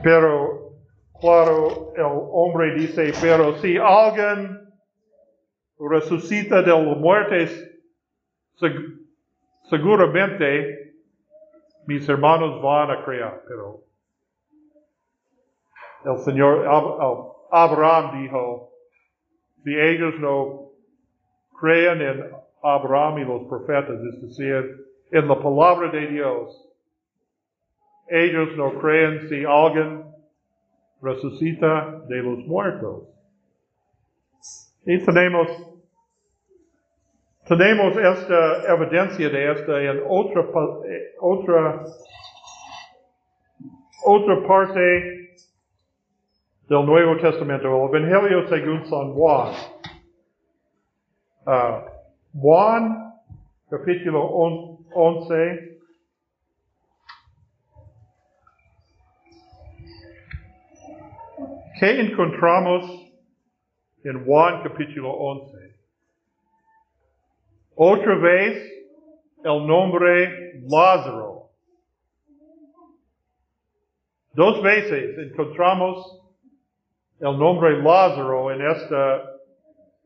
Pero, 0.04 0.74
claro, 1.20 1.94
el 1.96 2.04
hombre 2.06 2.76
dice, 2.76 3.12
pero 3.22 3.56
si 3.58 3.78
alguien 3.78 4.70
resucita 5.78 6.62
de 6.62 6.68
los 6.68 6.98
muertes, 6.98 7.66
seguramente 9.70 10.96
mis 11.86 12.08
hermanos 12.08 12.62
van 12.62 12.92
a 12.92 13.04
creer, 13.04 13.42
pero 13.48 13.84
el 16.06 16.18
Señor 16.20 16.66
Abraham 17.52 18.22
dijo, 18.22 18.70
si 19.64 19.76
ellos 19.76 20.14
no 20.20 20.72
creen 21.60 22.02
en 22.02 22.32
Abraham 22.64 23.20
y 23.20 23.26
los 23.26 23.44
profetas, 23.48 24.00
es 24.02 24.22
decir, 24.22 24.86
en 25.12 25.28
la 25.28 25.40
palabra 25.40 25.90
de 25.92 26.08
Dios, 26.08 26.70
ellos 28.08 28.50
no 28.56 28.80
creen 28.80 29.28
si 29.30 29.44
alguien 29.46 30.06
resucita 31.02 32.02
de 32.08 32.18
los 32.18 32.40
muertos. 32.46 33.04
Y 34.86 35.04
tenemos, 35.04 35.48
tenemos 37.46 37.96
esta 37.98 38.74
evidencia 38.74 39.30
de 39.30 39.52
esta 39.52 39.84
en 39.84 40.02
otra, 40.08 40.48
otra, 41.20 41.86
otra 44.06 44.48
parte 44.48 45.29
del 46.70 46.86
Nuevo 46.86 47.18
Testamento, 47.18 47.68
el 47.96 48.04
Evangelio 48.04 48.48
según 48.48 48.86
San 48.86 49.14
Juan. 49.14 49.54
Uh, 51.48 52.40
Juan, 52.40 53.14
capítulo 53.72 54.24
11, 54.24 55.80
¿Qué 61.80 62.02
encontramos 62.02 62.86
en 64.04 64.26
Juan 64.26 64.62
capítulo 64.62 65.12
11? 65.12 65.76
Otra 67.76 68.16
vez 68.16 68.72
el 69.44 69.66
nombre 69.66 70.62
Lázaro. 70.70 71.50
Dos 74.34 74.62
veces 74.62 75.18
encontramos 75.18 76.19
el 77.20 77.38
nombre 77.38 77.82
Lázaro 77.82 78.52
en 78.52 78.62
esta, 78.62 79.24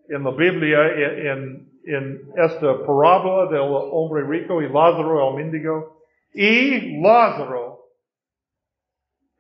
en 0.10 0.24
la 0.24 0.32
Biblia, 0.32 0.88
en, 1.32 1.70
en 1.86 2.22
esta 2.38 2.86
parábola 2.86 3.52
del 3.52 3.62
hombre 3.62 4.24
rico 4.24 4.62
y 4.62 4.68
Lázaro 4.68 5.30
el 5.30 5.36
mendigo. 5.36 5.98
Y 6.34 7.02
Lázaro 7.02 7.74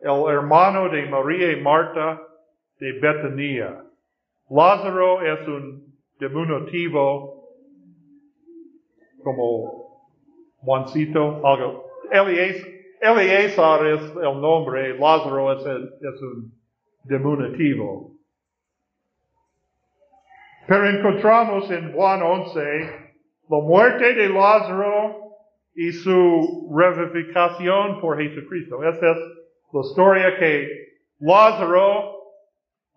el 0.03 0.29
hermano 0.29 0.89
de 0.89 1.05
María 1.05 1.53
y 1.53 1.62
Marta 1.62 2.21
de 2.79 2.91
Betania. 2.99 3.86
Lázaro 4.49 5.21
es 5.21 5.47
un 5.47 5.95
diminutivo 6.19 7.47
como 9.23 10.12
Juancito, 10.57 11.45
algo. 11.45 11.86
Eliezer 12.12 13.88
es 13.88 14.15
el 14.15 14.41
nombre, 14.41 14.97
Lázaro 14.99 15.53
es, 15.53 15.62
es 15.62 16.21
un 16.21 16.51
diminutivo. 17.04 18.12
Pero 20.68 20.88
encontramos 20.88 21.70
en 21.72 21.92
Juan 21.94 22.22
11 22.22 23.04
la 23.50 23.58
muerte 23.60 24.13
de 24.13 24.30
Lázaro 24.30 25.36
y 25.76 25.92
su 25.92 26.72
revivificación 26.74 28.00
por 28.00 28.18
Jesucristo. 28.18 28.82
Esa 28.84 29.12
es 29.12 29.18
la 29.74 29.82
historia 29.82 30.39
que 30.39 30.68
Lázaro, 31.20 32.20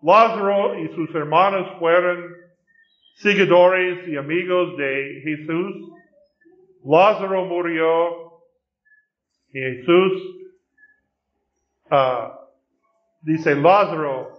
Lázaro 0.01 0.79
y 0.79 0.87
sus 0.95 1.13
hermanos 1.13 1.67
fueron 1.79 2.35
seguidores 3.15 4.07
y 4.07 4.15
amigos 4.15 4.77
de 4.77 5.21
Jesús. 5.23 5.91
Lázaro 6.85 7.45
murió 7.45 8.41
y 9.51 9.59
Jesús 9.59 10.11
uh, 11.91 12.46
dice 13.21 13.55
Lázaro 13.55 14.31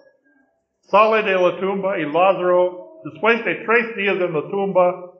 sale 0.80 1.22
de 1.22 1.34
la 1.34 1.60
tumba 1.60 1.98
y 1.98 2.04
Lázaro 2.04 3.00
después 3.04 3.44
de 3.44 3.54
tres 3.66 3.96
días 3.96 4.16
en 4.16 4.32
la 4.32 4.42
tumba 4.50 5.12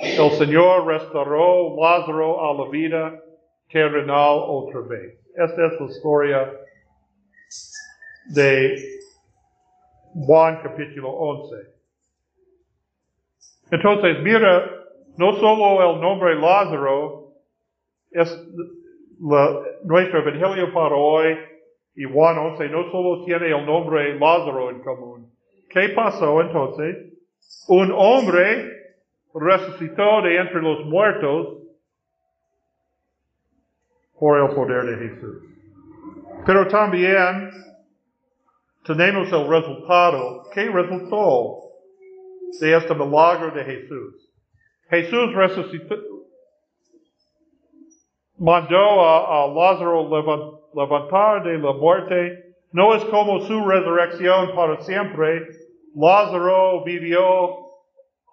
el 0.00 0.30
Señor 0.30 0.86
restauró 0.86 1.76
Lázaro 1.78 2.42
a 2.42 2.54
la 2.54 2.70
vida 2.70 3.22
terrenal 3.70 4.38
otra 4.46 4.80
vez. 4.80 5.18
Esta 5.36 5.66
es 5.66 5.78
la 5.78 5.86
historia 5.86 6.52
de 8.30 8.82
Juan 10.14 10.60
capítulo 10.62 11.10
11. 11.10 11.54
Entonces, 13.72 14.22
mira, 14.22 14.70
no 15.18 15.32
solo 15.34 15.94
el 15.94 16.00
nombre 16.00 16.34
Lázaro 16.34 17.34
es 18.10 18.30
nuestro 19.20 20.18
evangelio 20.20 20.72
para 20.72 20.94
hoy 20.94 21.36
y 21.94 22.04
Juan 22.04 22.38
11 22.38 22.68
no 22.68 22.90
solo 22.90 23.24
tiene 23.24 23.48
el 23.48 23.66
nombre 23.66 24.18
Lázaro 24.18 24.70
en 24.70 24.80
común. 24.80 25.30
¿Qué 25.68 25.90
pasó 25.90 26.40
entonces? 26.40 27.12
Un 27.68 27.92
hombre 27.92 28.80
resucitó 29.34 30.22
de 30.22 30.36
entre 30.36 30.62
los 30.62 30.84
muertos 30.86 31.58
por 34.18 34.40
el 34.40 34.54
poder 34.54 34.84
de 34.84 35.08
Jesús. 35.08 35.42
Pero 36.46 36.66
también 36.68 37.50
tenemos 38.84 39.30
el 39.32 39.48
resultado. 39.48 40.44
¿Qué 40.52 40.68
resultó 40.68 41.58
de 42.60 42.76
este 42.76 42.94
milagro 42.94 43.50
de 43.52 43.64
Jesús? 43.64 44.32
Jesús 44.88 45.34
resucitó, 45.34 45.96
mandó 48.40 49.06
a, 49.06 49.46
Lázaro 49.46 50.08
levantar 50.74 51.44
de 51.44 51.58
la 51.58 51.72
muerte. 51.74 52.56
No 52.72 52.94
es 52.94 53.04
como 53.04 53.40
su 53.40 53.64
resurrección 53.64 54.56
para 54.56 54.80
siempre. 54.80 55.46
Lázaro 55.94 56.82
vivió 56.82 57.20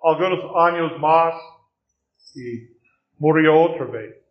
algunos 0.03 0.39
años 0.55 0.99
más 0.99 1.35
y 2.35 2.75
murió 3.19 3.61
otra 3.61 3.85
vez 3.85 4.27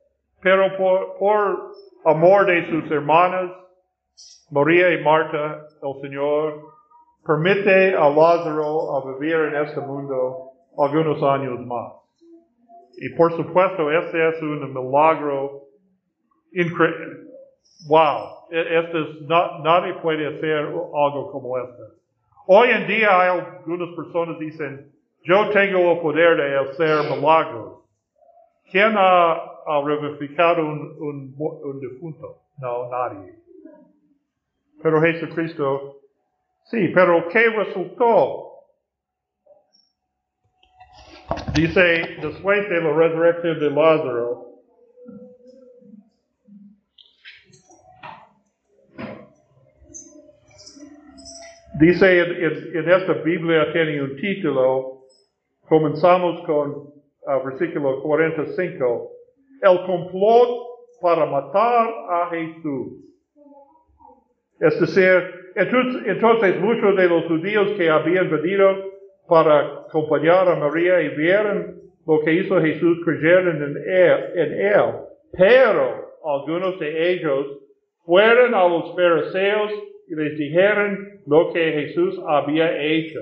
pero 0.46 0.76
por, 1.18 1.72
amor 2.04 2.46
de 2.46 2.70
sus 2.70 2.88
hermanas, 2.92 3.50
María 4.52 4.92
y 4.94 5.02
Marta, 5.02 5.66
el 5.82 6.00
Señor 6.02 6.62
permite 7.26 7.96
a 7.96 8.08
Lázaro 8.08 8.96
a 8.96 9.12
vivir 9.12 9.34
en 9.34 9.56
este 9.66 9.80
mundo 9.80 10.52
algunos 10.78 11.20
años 11.24 11.66
más. 11.66 11.94
Y 12.98 13.12
por 13.16 13.36
supuesto, 13.36 13.90
este 13.90 14.28
es 14.28 14.40
un 14.40 14.72
milagro 14.72 15.62
increíble. 16.62 17.26
Wow, 17.88 18.48
e, 18.50 18.78
este 18.78 19.00
es, 19.00 19.20
nadie 19.28 19.94
puede 20.02 20.26
hacer 20.26 20.58
algo 20.58 21.30
como 21.30 21.58
este. 21.58 21.82
Hoy 22.46 22.68
en 22.70 22.86
día 22.86 23.20
hay 23.20 23.40
algunas 23.40 23.94
personas 23.96 24.38
dicen, 24.38 24.92
yo 25.24 25.50
tengo 25.50 25.92
el 25.92 25.98
poder 26.00 26.36
de 26.36 26.58
hacer 26.58 27.10
milagros. 27.10 27.82
¿Quién 28.70 28.94
ha 28.96 29.56
a 29.66 29.82
revivificar 29.82 30.60
un, 30.60 30.96
un, 31.00 31.34
un 31.36 31.80
difunto. 31.80 32.38
No, 32.58 32.88
nadie. 32.88 33.34
pero 34.82 35.02
Jesucristo 35.02 35.96
sí, 36.64 36.88
pero 36.94 37.28
¿qué 37.28 37.50
resultó? 37.50 38.44
Dice, 41.54 42.16
después 42.22 42.68
de 42.68 42.80
la 42.80 42.92
resurrección 42.92 43.58
de 43.58 43.70
Lázaro, 43.70 44.46
dice 51.78 52.20
en, 52.20 52.76
en, 52.76 52.90
esta 52.90 53.12
Biblia 53.14 53.72
tiene 53.72 54.02
un 54.02 54.16
título, 54.16 55.02
comenzamos 55.68 56.44
con 56.46 56.70
uh, 56.70 57.44
versículo 57.44 58.02
45, 58.02 59.10
el 59.62 59.86
complot 59.86 60.48
para 61.00 61.26
matar 61.26 61.88
a 62.10 62.30
Jesús. 62.30 63.04
Es 64.60 64.80
decir, 64.80 65.22
entonces, 65.54 66.02
entonces 66.06 66.60
muchos 66.60 66.96
de 66.96 67.08
los 67.08 67.24
judíos 67.26 67.72
que 67.76 67.90
habían 67.90 68.30
venido 68.30 68.74
para 69.28 69.82
acompañar 69.88 70.48
a 70.48 70.56
María 70.56 71.02
y 71.02 71.08
vieron 71.10 71.80
lo 72.06 72.20
que 72.20 72.32
hizo 72.32 72.60
Jesús, 72.60 72.98
creyeron 73.04 73.62
en 73.62 73.76
él, 73.76 74.24
en 74.34 74.52
él. 74.52 74.94
Pero 75.32 76.12
algunos 76.24 76.78
de 76.78 77.12
ellos 77.12 77.46
fueron 78.04 78.54
a 78.54 78.68
los 78.68 78.94
fariseos 78.94 79.72
y 80.08 80.14
les 80.14 80.38
dijeron 80.38 81.20
lo 81.26 81.52
que 81.52 81.72
Jesús 81.72 82.20
había 82.26 82.80
hecho. 82.80 83.20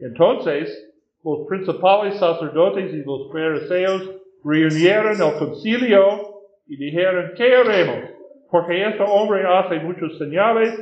Entonces, 0.00 0.92
los 1.22 1.46
principales 1.46 2.16
sacerdotes 2.18 2.92
y 2.92 3.04
los 3.04 3.30
fariseos 3.32 4.10
reunieron 4.44 5.20
el 5.20 5.38
concilio 5.38 6.40
y 6.66 6.76
dijeron, 6.76 7.32
¿qué 7.36 7.54
haremos? 7.54 8.10
Porque 8.50 8.84
este 8.84 9.02
hombre 9.06 9.44
hace 9.46 9.80
muchos 9.80 10.18
señales. 10.18 10.72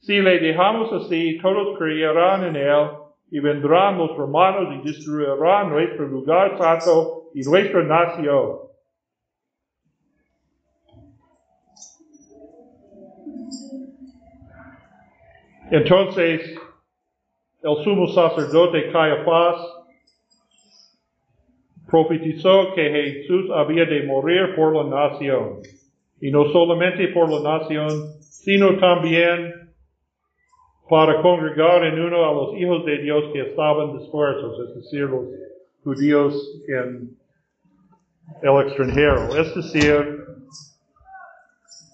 Si 0.00 0.20
le 0.20 0.38
dejamos 0.38 0.92
así, 0.92 1.38
todos 1.40 1.78
creerán 1.78 2.44
en 2.44 2.56
él 2.56 2.88
y 3.30 3.40
vendrán 3.40 3.98
los 3.98 4.16
romanos 4.16 4.74
y 4.74 4.86
destruirán 4.86 5.70
nuestro 5.70 6.06
lugar 6.06 6.58
santo 6.58 7.30
y 7.34 7.40
nuestra 7.42 7.82
nación. 7.82 8.58
Entonces, 15.72 16.42
el 17.62 17.76
sumo 17.82 18.06
sacerdote 18.08 18.92
Caifás 18.92 19.56
profetizó 21.90 22.74
que 22.74 22.90
Jesús 22.90 23.50
había 23.54 23.86
de 23.86 24.02
morir 24.02 24.54
por 24.54 24.76
la 24.76 25.08
nación. 25.08 25.60
Y 26.20 26.30
no 26.30 26.44
solamente 26.52 27.08
por 27.08 27.30
la 27.30 27.58
nación, 27.58 28.02
sino 28.20 28.78
también 28.78 29.72
para 30.90 31.22
congregar 31.22 31.86
en 31.86 32.00
uno 32.00 32.22
a 32.22 32.34
los 32.34 32.54
hijos 32.60 32.84
de 32.84 32.98
Dios 32.98 33.32
que 33.32 33.40
estaban 33.40 33.98
dispersos, 33.98 34.68
es 34.68 34.74
decir, 34.74 35.04
los 35.04 35.24
judíos 35.84 36.62
en 36.68 37.16
el 38.42 38.66
extranjero. 38.66 39.34
Es 39.40 39.54
decir, 39.54 40.11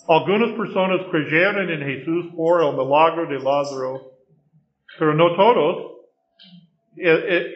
algunas 0.09 0.53
personas 0.57 1.07
creyeron 1.11 1.71
en 1.71 1.81
Jesús 1.83 2.33
por 2.35 2.63
el 2.63 2.73
milagro 2.73 3.27
de 3.27 3.39
Lázaro, 3.39 4.13
pero 4.99 5.15
no 5.15 5.37
todos. 5.37 5.99
Eh, 6.97 7.25
eh, 7.29 7.47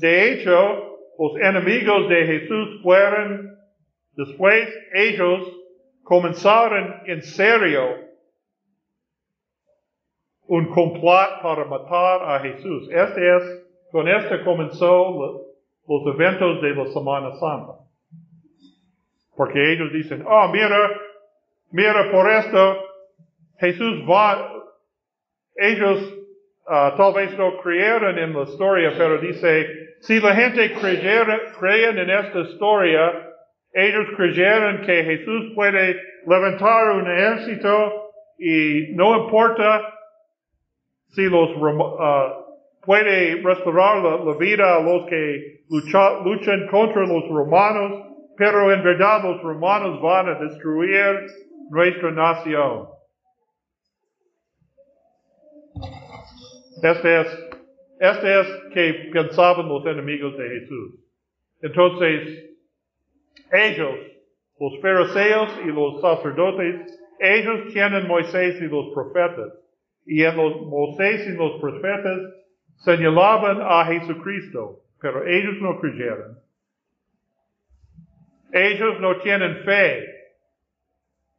de 0.00 0.32
hecho, 0.32 0.98
los 1.18 1.36
enemigos 1.40 2.08
de 2.10 2.26
Jesús 2.26 2.82
fueron, 2.82 3.56
después 4.12 4.68
ellos 4.92 5.40
comenzaron 6.02 7.00
en 7.06 7.22
serio 7.22 7.82
un 10.46 10.66
complot 10.66 11.40
para 11.42 11.64
matar 11.64 12.30
a 12.30 12.40
Jesús. 12.40 12.90
Este 12.90 13.36
es, 13.36 13.42
con 13.90 14.06
este 14.06 14.44
comenzó 14.44 15.46
los 15.88 16.14
eventos 16.14 16.60
de 16.60 16.74
la 16.74 16.86
Semana 16.88 17.34
Santa. 17.36 17.78
Porque 19.34 19.72
ellos 19.72 19.90
dicen, 19.92 20.24
oh, 20.28 20.48
mira, 20.48 20.90
mira 21.74 22.08
por 22.12 22.30
esto, 22.30 22.84
Jesús 23.58 24.04
va, 24.08 24.48
ellos 25.56 26.00
uh, 26.68 26.96
tal 26.96 27.14
vez 27.14 27.36
no 27.36 27.60
creyeron 27.62 28.16
en 28.16 28.32
la 28.32 28.42
historia, 28.44 28.92
pero 28.96 29.18
dice, 29.18 29.96
si 30.00 30.20
la 30.20 30.36
gente 30.36 30.72
creyera, 30.74 31.40
en 32.00 32.10
esta 32.10 32.40
historia, 32.40 33.12
ellos 33.72 34.06
creyeron 34.16 34.82
que 34.82 35.02
Jesús 35.02 35.52
puede 35.56 36.00
levantar 36.26 36.90
un 36.92 37.10
ejército 37.10 38.12
y 38.38 38.94
no 38.94 39.24
importa 39.24 39.82
si 41.08 41.22
los 41.22 41.50
uh, 41.56 42.44
puede 42.84 43.42
restaurar 43.42 43.98
la, 43.98 44.36
vida 44.36 44.76
a 44.76 44.80
los 44.80 45.06
que 45.06 45.64
luchan 45.68 46.68
contra 46.68 47.02
los 47.02 47.28
romanos, 47.28 48.12
pero 48.36 48.72
en 48.72 48.84
verdad 48.84 49.24
los 49.24 49.42
romanos 49.42 50.00
van 50.00 50.28
a 50.28 50.34
destruir 50.38 51.26
nuestra 51.74 52.12
nación. 52.12 52.86
Este 56.82 57.20
es, 57.20 57.26
este 57.98 58.40
es 58.40 58.46
que 58.72 59.10
pensaban 59.12 59.68
los 59.68 59.84
enemigos 59.84 60.38
de 60.38 60.48
Jesús. 60.48 60.94
Entonces, 61.62 62.44
ellos, 63.50 63.94
los 64.60 64.80
fariseos 64.80 65.50
y 65.64 65.68
los 65.68 66.00
sacerdotes, 66.00 67.00
ellos 67.18 67.72
tienen 67.72 68.06
Moisés 68.06 68.60
y 68.60 68.66
los 68.66 68.94
profetas. 68.94 69.52
Y 70.06 70.22
en 70.22 70.36
los 70.36 70.66
Moisés 70.66 71.26
y 71.26 71.32
los 71.32 71.60
profetas 71.60 72.20
señalaban 72.84 73.58
a 73.62 73.84
Jesucristo, 73.86 74.82
pero 75.00 75.26
ellos 75.26 75.54
no 75.60 75.80
creyeron. 75.80 76.38
Ellos 78.52 79.00
no 79.00 79.18
tienen 79.20 79.64
fe. 79.64 80.13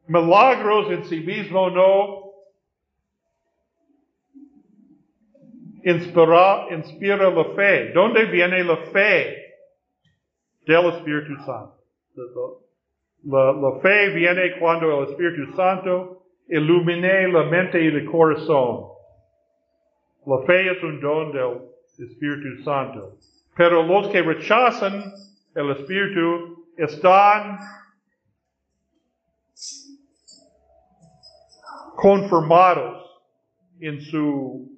Milagros 0.08 0.92
en 0.92 1.04
sí 1.06 1.20
mismo 1.22 1.70
no 1.70 2.26
inspira, 5.84 6.68
inspira 6.72 7.30
la 7.30 7.46
fe. 7.56 7.92
¿Dónde 7.94 8.26
viene 8.26 8.64
la 8.64 8.78
fe? 8.92 9.44
Del 10.66 10.86
Espíritu 10.88 11.36
Santo. 11.46 12.62
La, 13.24 13.52
la 13.52 13.80
fe 13.82 14.10
viene 14.10 14.58
cuando 14.60 15.04
el 15.04 15.10
Espíritu 15.10 15.56
Santo 15.56 16.24
ilumine 16.48 17.28
la 17.28 17.44
mente 17.44 17.84
y 17.84 17.88
el 17.88 18.06
corazón. 18.06 18.88
La 20.26 20.40
fe 20.46 20.72
es 20.72 20.84
un 20.84 21.00
don 21.00 21.32
del 21.32 21.62
Espíritu 22.00 22.64
Santo. 22.64 23.18
Pero 23.56 23.84
los 23.84 24.08
que 24.10 24.22
rechazan 24.22 25.04
el 25.56 25.72
Espíritu 25.72 26.66
están 26.78 27.60
conformados 32.06 33.04
en 33.80 34.00
su, 34.00 34.70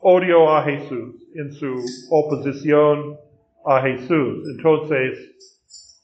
odio 0.00 0.48
a 0.54 0.62
Jesús, 0.62 1.16
en 1.34 1.52
su 1.54 1.74
oposición 2.12 3.18
a 3.66 3.82
Jesús. 3.82 4.48
Entonces, 4.56 6.00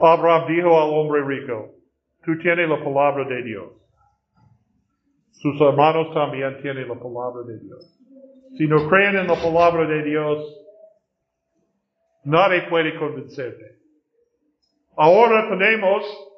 Abraham 0.00 0.46
dijo 0.48 0.80
al 0.80 0.88
hombre 0.94 1.22
rico, 1.22 1.74
tú 2.24 2.38
tienes 2.38 2.66
la 2.66 2.82
palabra 2.82 3.28
de 3.28 3.42
Dios. 3.42 3.72
Sus 5.32 5.60
hermanos 5.60 6.14
también 6.14 6.62
tienen 6.62 6.88
la 6.88 6.94
palabra 6.94 7.42
de 7.46 7.60
Dios. 7.60 7.94
Si 8.56 8.66
no 8.66 8.88
creen 8.88 9.16
en 9.16 9.26
la 9.26 9.34
palabra 9.34 9.86
de 9.86 10.02
Dios, 10.02 10.64
nadie 12.24 12.62
puede 12.70 12.98
convencerte. 12.98 13.80
Ahora 14.96 15.46
tenemos 15.50 16.29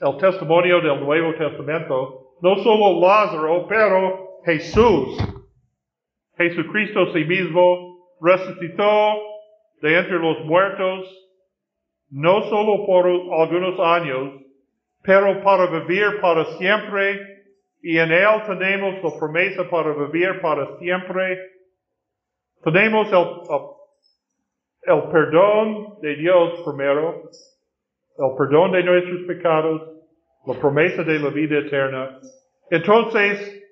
el 0.00 0.16
testimonio 0.18 0.80
del 0.80 1.00
Nuevo 1.00 1.34
Testamento, 1.34 2.34
no 2.40 2.56
solo 2.56 3.00
Lázaro, 3.00 3.66
pero 3.68 4.40
Jesús. 4.44 5.18
Jesucristo 6.36 7.12
sí 7.12 7.24
mismo 7.24 8.14
resucitó 8.20 9.20
de 9.82 9.98
entre 9.98 10.18
los 10.18 10.44
muertos 10.44 11.28
no 12.10 12.42
solo 12.44 12.86
por 12.86 13.06
algunos 13.06 13.78
años, 13.80 14.42
pero 15.02 15.42
para 15.42 15.66
vivir 15.66 16.20
para 16.20 16.44
siempre, 16.56 17.20
y 17.82 17.98
en 17.98 18.10
Él 18.10 18.42
tenemos 18.46 19.02
la 19.02 19.18
promesa 19.18 19.68
para 19.70 19.92
vivir 19.92 20.40
para 20.40 20.78
siempre. 20.78 21.38
Tenemos 22.64 23.08
el, 23.12 24.94
el 24.94 25.02
perdón 25.10 26.00
de 26.00 26.16
Dios 26.16 26.62
primero, 26.64 27.30
el 28.18 28.36
perdón 28.36 28.72
de 28.72 28.82
nuestros 28.82 29.22
pecados, 29.26 29.82
la 30.46 30.54
promesa 30.54 31.04
de 31.04 31.18
la 31.18 31.30
vida 31.30 31.58
eterna. 31.58 32.18
Entonces, 32.70 33.62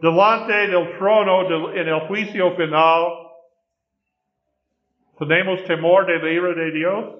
delante 0.00 0.52
del 0.68 0.98
trono, 0.98 1.72
en 1.72 1.88
el 1.88 2.00
juicio 2.08 2.56
final, 2.56 3.12
¿tenemos 5.18 5.62
temor 5.64 6.06
de 6.06 6.18
la 6.18 6.30
ira 6.30 6.54
de 6.54 6.70
Dios? 6.72 7.14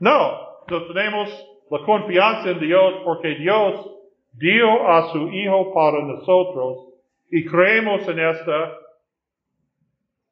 No, 0.00 0.48
no 0.68 0.86
tenemos 0.86 1.28
la 1.70 1.78
confianza 1.84 2.50
en 2.50 2.60
Dios, 2.60 2.94
porque 3.04 3.36
Dios 3.36 3.94
dio 4.32 4.88
a 4.88 5.10
su 5.12 5.28
Hijo 5.28 5.72
para 5.72 6.02
nosotros 6.02 6.88
y 7.30 7.44
creemos 7.44 8.06
en 8.08 8.18
esta 8.18 8.72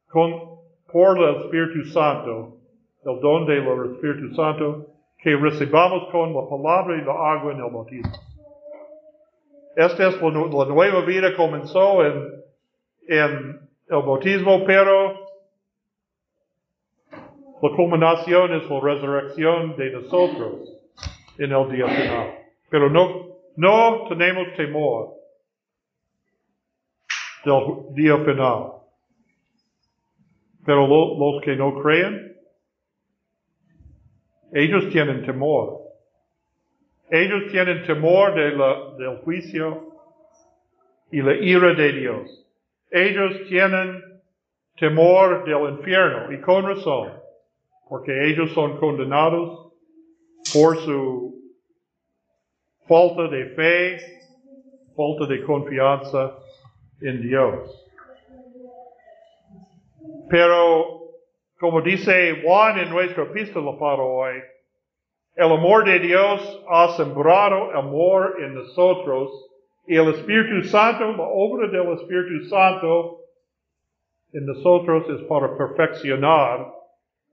con, 0.09 0.61
por 0.93 1.19
el 1.19 1.37
Espíritu 1.43 1.85
Santo, 1.91 2.57
el 3.05 3.21
don 3.21 3.47
del 3.47 3.93
Espíritu 3.93 4.35
Santo, 4.35 4.96
que 5.19 5.37
recibamos 5.37 6.11
con 6.11 6.35
la 6.35 6.49
palabra 6.49 6.97
y 6.97 7.05
la 7.05 7.13
agua 7.13 7.53
en 7.53 7.59
el 7.59 7.71
bautismo. 7.73 8.13
Esta 9.77 10.09
es 10.09 10.23
la, 10.23 10.31
nueva 10.31 11.01
vida 11.05 11.37
comenzó 11.37 12.05
en, 12.05 12.45
en 13.09 13.61
el 13.89 14.03
bautismo, 14.03 14.65
pero 14.65 15.27
la 17.63 17.77
culminación 17.77 18.55
es 18.55 18.71
la 18.71 18.81
resurrección 18.81 19.77
de 19.77 19.91
nosotros 19.91 20.77
en 21.39 21.53
el 21.53 21.71
día 21.71 21.87
final. 21.87 22.35
Pero 22.71 22.91
no, 22.91 23.27
no 23.57 24.07
tenemos 24.09 24.49
temor 24.57 25.15
del 27.45 27.95
día 27.95 28.17
final. 28.19 28.73
Pero 30.65 30.87
los 30.87 31.43
que 31.43 31.57
no 31.57 31.81
creen, 31.81 32.36
ellos 34.57 34.89
tienen 34.91 35.25
temor. 35.27 35.83
Ellos 37.11 37.53
tienen 37.53 37.85
temor 37.87 38.35
de 38.35 38.53
del 39.05 39.19
juicio 39.19 39.93
y 41.11 41.21
la 41.21 41.35
ira 41.35 41.75
de 41.75 41.93
Dios. 41.93 42.47
Ellos 42.91 43.49
tienen 43.49 44.03
temor 44.79 45.45
del 45.45 45.79
infierno 45.79 46.33
y 46.33 46.41
con 46.41 46.65
razón, 46.65 47.13
porque 47.91 48.31
ellos 48.31 48.51
son 48.53 48.79
condenados 48.79 49.73
por 50.55 50.79
su 50.79 51.35
falta 52.89 53.29
de 53.29 53.51
fe, 53.51 53.99
falta 54.97 55.27
de 55.27 55.45
confianza 55.45 56.39
en 57.03 57.21
Dios. 57.21 57.85
Pero, 60.31 61.06
como 61.59 61.81
dice 61.81 62.43
Juan 62.43 62.79
en 62.79 62.91
nuestra 62.91 63.25
epístola 63.25 63.79
para 63.79 64.03
hoy, 64.03 64.43
el 65.35 65.53
amor 65.53 65.85
de 65.85 65.99
Dios 65.99 66.65
ha 66.69 66.97
sembrado 66.97 67.73
amor 67.73 68.37
en 68.41 68.55
nosotros 68.55 69.51
y 69.87 69.97
el 69.97 70.09
Espíritu 70.09 70.67
Santo, 70.69 71.13
la 71.13 71.25
obra 71.25 71.69
del 71.69 71.93
Espíritu 71.93 72.47
Santo 72.49 73.21
en 74.33 74.47
nosotros 74.47 75.09
es 75.11 75.27
para 75.29 75.57
perfeccionar 75.57 76.73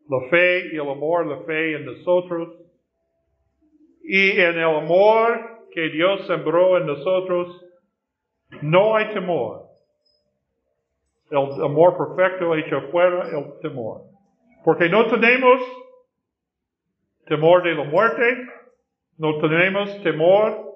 la 0.10 0.20
fe 0.30 0.74
y 0.74 0.76
el 0.76 0.90
amor, 0.90 1.26
la 1.26 1.44
fe 1.46 1.76
en 1.76 1.86
nosotros. 1.86 2.56
Y 4.04 4.32
en 4.32 4.58
el 4.58 4.76
amor 4.78 5.68
que 5.72 5.90
Dios 5.90 6.28
sembró 6.28 6.78
en 6.78 6.86
nosotros, 6.86 7.66
no 8.62 8.96
hay 8.96 9.14
temor. 9.14 9.64
El 11.32 11.64
amor 11.64 11.98
perfecto 11.98 12.54
hecho 12.56 12.82
fuera 12.92 13.30
el 13.30 13.60
temor. 13.62 14.13
Porque 14.64 14.88
no 14.90 15.08
tenemos 15.08 15.62
temor 17.26 17.64
de 17.64 17.76
la 17.76 17.84
muerte, 17.84 18.48
no 19.18 19.38
tenemos 19.40 20.02
temor 20.04 20.74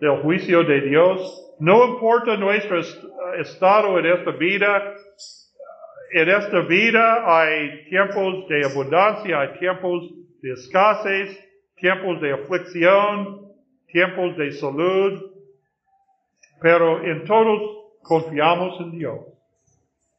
del 0.00 0.22
juicio 0.22 0.64
de 0.64 0.80
Dios. 0.82 1.54
No 1.60 1.84
importa 1.84 2.36
nuestro 2.36 2.80
estado 3.38 3.98
en 3.98 4.06
esta 4.06 4.32
vida, 4.32 4.94
en 6.12 6.28
esta 6.28 6.60
vida 6.60 7.24
hay 7.26 7.84
tiempos 7.88 8.48
de 8.48 8.66
abundancia, 8.66 9.40
hay 9.40 9.58
tiempos 9.58 10.10
de 10.42 10.52
escasez, 10.52 11.38
tiempos 11.76 12.20
de 12.20 12.32
aflicción, 12.32 13.52
tiempos 13.86 14.36
de 14.36 14.52
salud, 14.52 15.30
pero 16.60 17.04
en 17.04 17.24
todos 17.24 17.60
confiamos 18.02 18.80
en 18.80 18.98
Dios. 18.98 19.20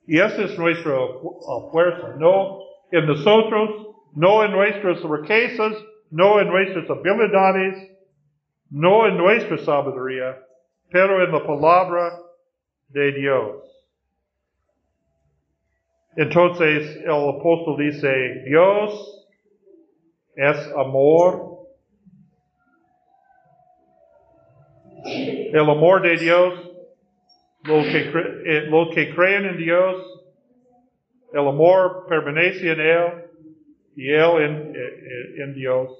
Y 0.08 0.20
esa 0.20 0.44
es 0.44 0.58
nuestra 0.58 0.96
fuerza, 1.72 2.16
no 2.18 2.66
en 2.96 3.06
nosotros, 3.08 3.88
no 4.14 4.44
en 4.44 4.52
nuestras 4.52 5.02
riquezas, 5.04 5.74
no 6.12 6.40
en 6.40 6.48
nuestras 6.48 6.90
habilidades, 6.90 7.92
no 8.70 9.06
en 9.08 9.18
nuestra 9.18 9.58
sabiduría, 9.58 10.38
pero 10.90 11.24
en 11.24 11.32
la 11.32 11.46
palabra 11.46 12.18
de 12.90 13.12
Dios. 13.12 13.64
Entonces 16.16 16.96
el 17.04 17.12
apóstol 17.12 17.78
dice, 17.78 18.44
Dios 18.46 19.28
es 20.36 20.72
amor. 20.78 21.56
El 25.06 25.60
amor 25.60 26.02
de 26.02 26.18
Dios, 26.18 26.72
los 27.64 27.86
que, 27.88 28.12
eh, 28.46 28.90
que 28.94 29.14
creen 29.14 29.46
en 29.46 29.58
Dios, 29.58 30.16
el 31.36 31.50
amor 31.50 32.06
permanece 32.08 32.72
en 32.72 32.80
Él 32.80 33.26
y 33.98 34.10
Él 34.10 34.42
en, 34.42 35.42
en, 35.42 35.54
Dios. 35.54 35.92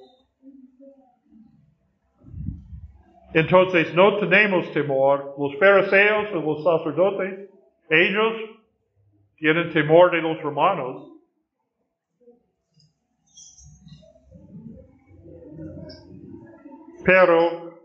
Entonces 3.34 3.94
no 3.94 4.18
tenemos 4.18 4.72
temor. 4.72 5.34
Los 5.38 5.58
fariseos 5.58 6.32
o 6.32 6.40
los 6.40 6.64
sacerdotes, 6.64 7.50
ellos 7.90 8.32
tienen 9.36 9.70
temor 9.74 10.10
de 10.10 10.22
los 10.22 10.40
romanos. 10.40 11.12
Pero 17.04 17.78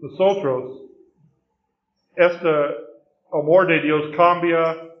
nosotros, 0.00 0.84
este 2.16 2.48
amor 3.30 3.66
de 3.66 3.82
Dios 3.82 4.16
cambia 4.16 4.91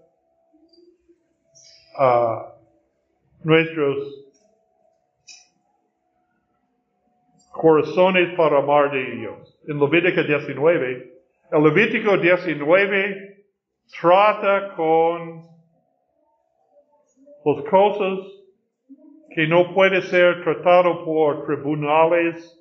a 1.96 2.54
nuestros 3.44 4.22
corazones 7.50 8.34
para 8.36 8.58
amar 8.58 8.90
de 8.90 9.04
Dios. 9.16 9.58
En 9.68 9.78
Levítico 9.78 10.22
19, 10.22 11.12
el 11.52 11.62
Levítico 11.62 12.16
19 12.16 13.44
trata 14.00 14.74
con 14.74 15.46
las 17.44 17.64
cosas 17.70 18.18
que 19.34 19.46
no 19.46 19.74
puede 19.74 20.02
ser 20.02 20.42
tratado 20.44 21.04
por 21.04 21.46
tribunales 21.46 22.58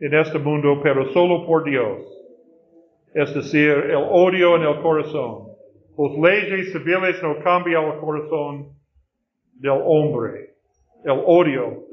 en 0.00 0.14
este 0.14 0.38
mundo, 0.38 0.80
pero 0.82 1.12
solo 1.12 1.46
por 1.46 1.64
Dios. 1.64 2.02
Es 3.14 3.32
decir, 3.34 3.70
el 3.70 3.96
odio 3.96 4.56
en 4.56 4.62
el 4.62 4.82
corazón. 4.82 5.53
Las 5.96 6.18
leyes 6.18 6.72
civiles 6.72 7.22
no 7.22 7.38
cambian 7.42 7.84
el 7.84 8.00
corazón 8.00 8.68
del 9.60 9.80
hombre. 9.84 10.54
El 11.04 11.22
odio 11.24 11.84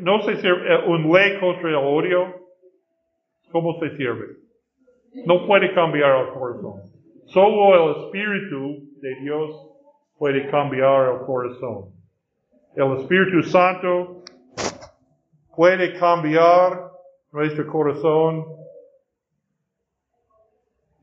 no 0.00 0.22
se 0.22 0.36
sirve 0.36 0.86
un 0.86 1.10
ley 1.10 1.38
contra 1.40 1.70
el 1.70 1.76
odio. 1.76 2.34
¿Cómo 3.50 3.78
se 3.80 3.96
sirve? 3.96 4.36
No 5.24 5.46
puede 5.46 5.72
cambiar 5.74 6.26
el 6.26 6.34
corazón. 6.34 6.82
Solo 7.26 7.74
el 7.74 8.04
Espíritu 8.04 8.90
de 9.00 9.14
Dios 9.22 9.70
puede 10.18 10.50
cambiar 10.50 11.14
el 11.14 11.26
corazón. 11.26 11.92
El 12.76 12.98
Espíritu 12.98 13.42
Santo 13.42 14.22
puede 15.56 15.98
cambiar 15.98 16.90
nuestro 17.32 17.66
corazón 17.66 18.44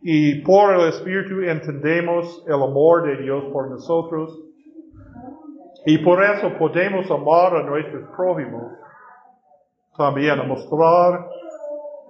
y 0.07 0.43
por 0.43 0.71
el 0.71 0.89
Espíritu 0.89 1.41
entendemos 1.41 2.43
el 2.45 2.53
amor 2.53 3.07
de 3.07 3.23
Dios 3.23 3.45
por 3.51 3.71
nosotros 3.71 4.39
y 5.83 5.97
por 5.97 6.23
eso 6.23 6.55
podemos 6.59 7.09
amar 7.09 7.55
a 7.55 7.63
nuestros 7.63 8.07
prójimos, 8.15 8.71
también 9.97 10.39
a 10.39 10.43
mostrar 10.43 11.27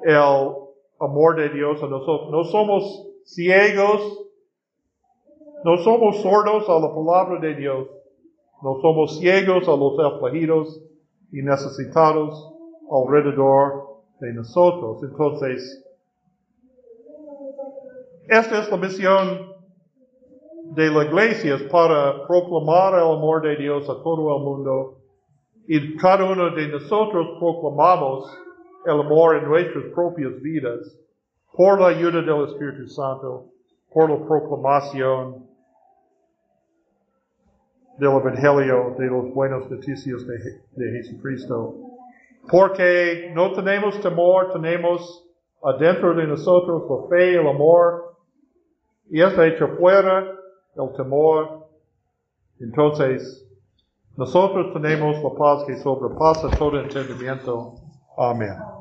el 0.04 0.52
amor 1.00 1.38
de 1.38 1.48
Dios 1.48 1.82
a 1.82 1.88
nosotros. 1.88 2.32
No 2.32 2.44
somos 2.44 3.08
ciegos, 3.24 4.28
no 5.64 5.78
somos 5.78 6.22
sordos 6.22 6.68
a 6.68 6.78
la 6.78 6.94
palabra 6.94 7.40
de 7.40 7.56
Dios, 7.56 7.88
no 8.62 8.76
somos 8.82 9.20
ciegos 9.20 9.70
a 9.70 9.76
los 9.78 9.98
afligidos 10.00 10.82
y 11.32 11.42
necesitados 11.42 12.54
alrededor 12.92 14.02
de 14.20 14.34
nosotros. 14.34 15.02
Entonces, 15.02 15.85
esta 18.28 18.62
es 18.62 18.72
la 18.72 18.78
misión 18.78 19.56
de 20.74 20.90
la 20.90 21.06
iglesia 21.06 21.56
es 21.56 21.64
para 21.64 22.26
proclamar 22.28 22.96
el 22.96 23.02
amor 23.02 23.42
de 23.42 23.56
Dios 23.56 23.84
a 23.90 24.02
todo 24.02 24.36
el 24.38 24.44
mundo 24.44 24.98
y 25.68 25.96
cada 25.98 26.26
uno 26.26 26.54
de 26.56 26.68
nosotros 26.68 27.38
proclamamos 27.40 28.26
el 28.86 29.00
amor 29.00 29.38
en 29.38 29.46
nuestras 29.46 29.86
propias 29.94 30.42
vidas 30.42 30.98
por 31.54 31.80
la 31.80 31.88
ayuda 31.88 32.22
del 32.22 32.50
Espíritu 32.50 32.88
Santo, 32.88 33.46
por 33.92 34.10
la 34.10 34.26
proclamación 34.28 35.48
del 37.98 38.10
Evangelio 38.10 38.96
de 38.98 39.06
los 39.08 39.34
buenos 39.34 39.70
noticias 39.72 40.26
de, 40.28 40.38
de 40.72 40.92
Jesucristo. 40.98 41.76
Porque 42.50 43.32
no 43.34 43.54
tenemos 43.54 44.00
temor, 44.02 44.52
tenemos 44.52 45.26
adentro 45.64 46.14
de 46.14 46.28
nosotros 46.28 46.84
la 46.90 47.10
fe, 47.10 47.36
el 47.36 47.48
amor, 47.48 48.15
y 49.10 49.22
está 49.22 49.46
hecho 49.48 49.68
fuera 49.80 50.26
el 50.76 50.96
temor. 50.96 51.68
Entonces, 52.60 53.46
nosotros 54.18 54.74
tenemos 54.74 55.22
la 55.24 55.38
paz 55.38 55.66
que 55.66 55.78
sobrepasa 55.78 56.50
todo 56.58 56.80
entendimiento. 56.80 57.76
Amén. 58.18 58.75